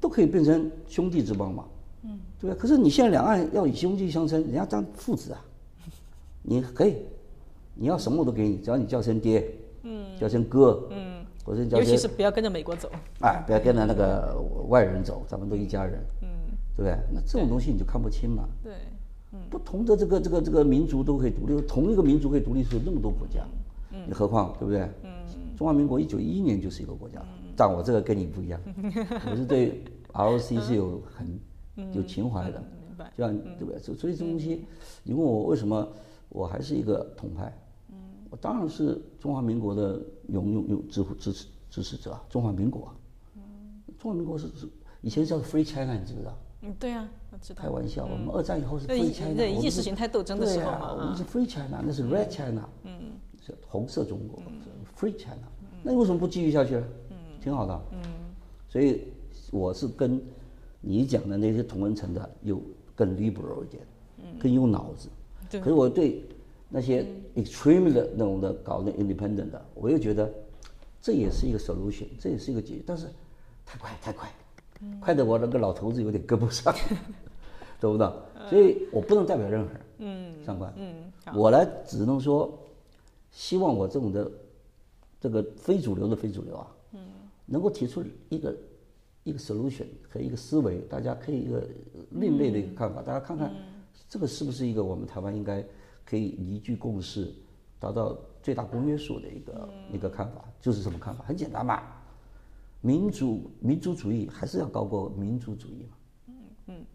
[0.00, 1.64] 都可以变成兄弟之邦嘛，
[2.02, 2.58] 嗯，对不对？
[2.60, 5.44] 可是你现在两岸要以兄弟相称，人家当父子啊，
[6.42, 6.96] 你可以，
[7.74, 9.46] 你要什么我都给你，只要你叫声爹，
[9.82, 12.90] 嗯，叫声哥，嗯，或者叫声尤其是不要跟着美国走，
[13.20, 14.36] 哎，不要跟着那个
[14.68, 16.28] 外人走，咱们都一家人，嗯，
[16.74, 16.98] 对不对？
[17.12, 18.48] 那这种东西你就看不清嘛。
[18.64, 18.72] 对，
[19.48, 23.46] 不同的这个这个这个民族都可以独立，同一个民族可以独立出那么多国家，
[23.92, 24.80] 嗯，何况对不对？
[25.04, 25.10] 嗯，
[25.56, 27.22] 中华民国一九一一年就是一个国家，
[27.56, 28.60] 但我这个跟你不一样，
[29.30, 31.38] 我是对 ROC 是有很
[31.92, 32.58] 有情怀的，
[32.88, 33.12] 明白？
[33.16, 33.78] 这样对不对？
[33.78, 34.64] 所所以这东西，
[35.04, 35.86] 你问我为什么
[36.28, 37.52] 我还是一个统派？
[37.90, 37.96] 嗯，
[38.30, 42.94] 我当然是中华民国的永永永支支持支持者啊，中华民国啊，
[43.36, 43.42] 嗯，
[43.98, 44.68] 中华民国是是
[45.02, 46.36] 以前叫 Free China，你知不知道？
[46.62, 47.62] 嗯，对呀，我知道。
[47.62, 47.68] 开。
[47.68, 53.12] 玩笑，我们二战以后是对 Free China，对意识形态斗争的时候对啊嘛我们是 Free China，那是 Red China，嗯，
[53.44, 54.70] 是红色中国，是
[55.06, 55.48] Free China，
[55.82, 56.84] 那你为什么不继续下去呢？
[57.10, 58.00] 嗯，挺好的，嗯，
[58.68, 59.04] 所以
[59.50, 60.20] 我是跟
[60.80, 62.60] 你讲的那些同文层的有
[62.94, 63.86] 更 liberal 一点，
[64.18, 65.08] 嗯，更用脑子，
[65.48, 65.60] 对。
[65.60, 66.24] 可是我对
[66.68, 70.32] 那些 extreme 的那种的搞那 independent 的，我又觉得
[71.00, 73.06] 这也是一个 solution，这也是一个解决，但是
[73.64, 74.30] 太快太快，
[75.00, 76.74] 快的我那个老头子有点跟不上，
[77.80, 78.50] 懂不对？
[78.50, 82.58] 所以我不能代表任何人，嗯，上官，嗯，我呢只能说，
[83.30, 84.30] 希望我这种的
[85.20, 87.00] 这个非主流的非主流啊，嗯，
[87.46, 88.56] 能够提出一个
[89.24, 91.66] 一个 solution 和一个思维，大家可以一个
[92.10, 93.52] 另类的一个看法，大家看看
[94.08, 95.64] 这个是不是一个我们台湾应该
[96.04, 97.32] 可以凝聚共识，
[97.78, 101.82] 达到最大公约数的一个、一个看法，就是什么看法，很简单嘛。
[102.80, 105.96] 民主民族主义还是要高过民族主义嘛。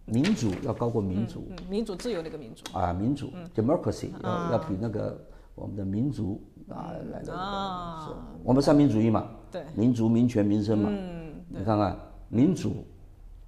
[0.06, 1.48] 民主要高过民主。
[1.50, 2.64] 嗯，民主自由那个民主。
[2.78, 5.20] 啊，民主、democracy 要、要比那个
[5.56, 8.06] 我们的民族啊来的、啊。
[8.08, 8.14] 是，
[8.44, 9.64] 我们三民主义嘛，对。
[9.76, 11.98] 民族、民权、民生嘛，嗯，你看看
[12.30, 12.86] 民主，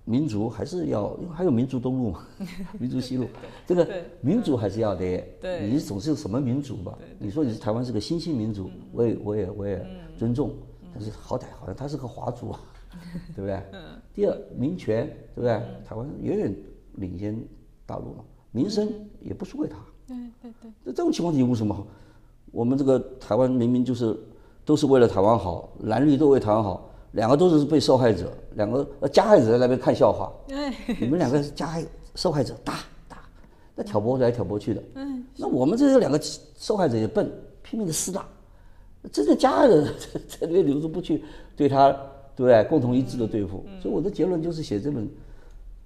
[0.06, 2.26] 民族还是要，因为还有民族东路嘛，
[2.80, 3.28] 民族西路，
[3.66, 3.88] 这个
[4.22, 5.00] 民主还是要的。
[5.42, 5.68] 对。
[5.70, 6.98] 你总是什么民族吧？
[7.20, 9.86] 你说你是台湾是个新兴民族，我也我也我也
[10.18, 10.54] 尊重，
[10.94, 12.60] 但是好歹好像他是个华族啊，
[13.36, 13.62] 对不对？
[14.14, 15.62] 第二，民权，对不对？
[15.86, 16.56] 台湾远远
[16.96, 17.40] 领先
[17.86, 18.90] 大陆嘛，民生
[19.22, 19.78] 也不输给他。
[20.08, 21.86] 对对对，那这种情况底下有什么好？
[22.52, 24.18] 我们这个台湾明明就是
[24.64, 30.32] 都是为了台湾好，蓝绿都为台湾好，两个都是被受害者，两个呃加害者在那边看笑话。
[30.50, 31.86] 哎，你们两个是加害
[32.16, 32.76] 受害者，打
[33.08, 33.18] 打，
[33.76, 34.82] 那挑拨来挑拨去的。
[34.96, 37.30] 嗯，那我们这两个受害者也笨，
[37.62, 38.26] 拼命的厮打，
[39.12, 39.84] 真正加害者
[40.28, 41.24] 在那边留着不去
[41.56, 41.96] 对他，
[42.38, 42.64] 对不对？
[42.70, 43.66] 共同一致的对付。
[43.82, 45.10] 所以我的结论就是写这本，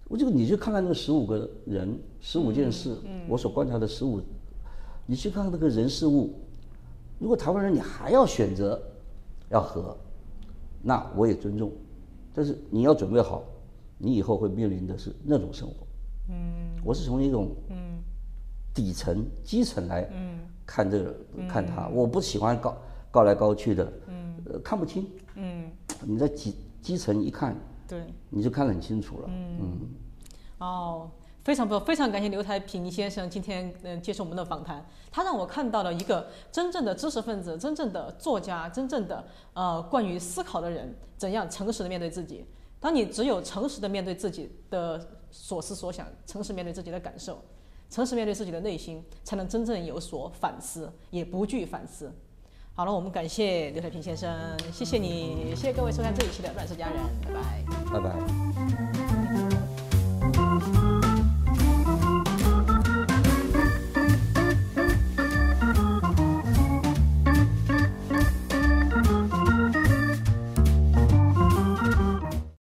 [0.10, 2.96] 我就你去看看那十五个人，十五件事，
[3.28, 4.20] 我所观察的十五，
[5.08, 6.34] 你去看看那个人事物，
[7.18, 8.80] 如果台湾人你还要选择
[9.50, 9.98] 要和，
[10.84, 11.72] 那我也尊重，
[12.34, 13.44] 但是你要准备好，
[13.98, 15.88] 你以后会面临的是那种生活。
[16.30, 16.36] 嗯，
[16.84, 17.78] 我是从一种嗯。
[18.74, 20.10] 底层基层来
[20.66, 21.14] 看这个、
[21.46, 22.78] 看他，我不喜欢高
[23.12, 25.06] 高来高去的，嗯，呃，看不清。
[25.44, 25.72] 嗯，
[26.06, 27.56] 你在基基层一看，
[27.88, 28.04] 对。
[28.30, 29.26] 你就看得很清楚了。
[29.28, 29.90] 嗯，
[30.60, 31.10] 哦，
[31.44, 42.46] 非常不非常感谢刘台平先生今天嗯接受我们的访谈，他让我看到了一个真正的知识分子、真正的作家、真正的呃关于思考的人怎样诚实的面对自己。
[42.80, 47.40] 当你只有诚实的面对自己的所思所想，诚实面对自己的感受，
[47.90, 52.12] 诚实面对自己的内心，才能真正有所反思，也不惧反思。
[52.74, 54.34] 好了我们感谢刘海平先生
[54.72, 57.42] 谢谢你谢谢各位收看这一期的乱世佳人拜拜。
[57.92, 58.12] 拜拜。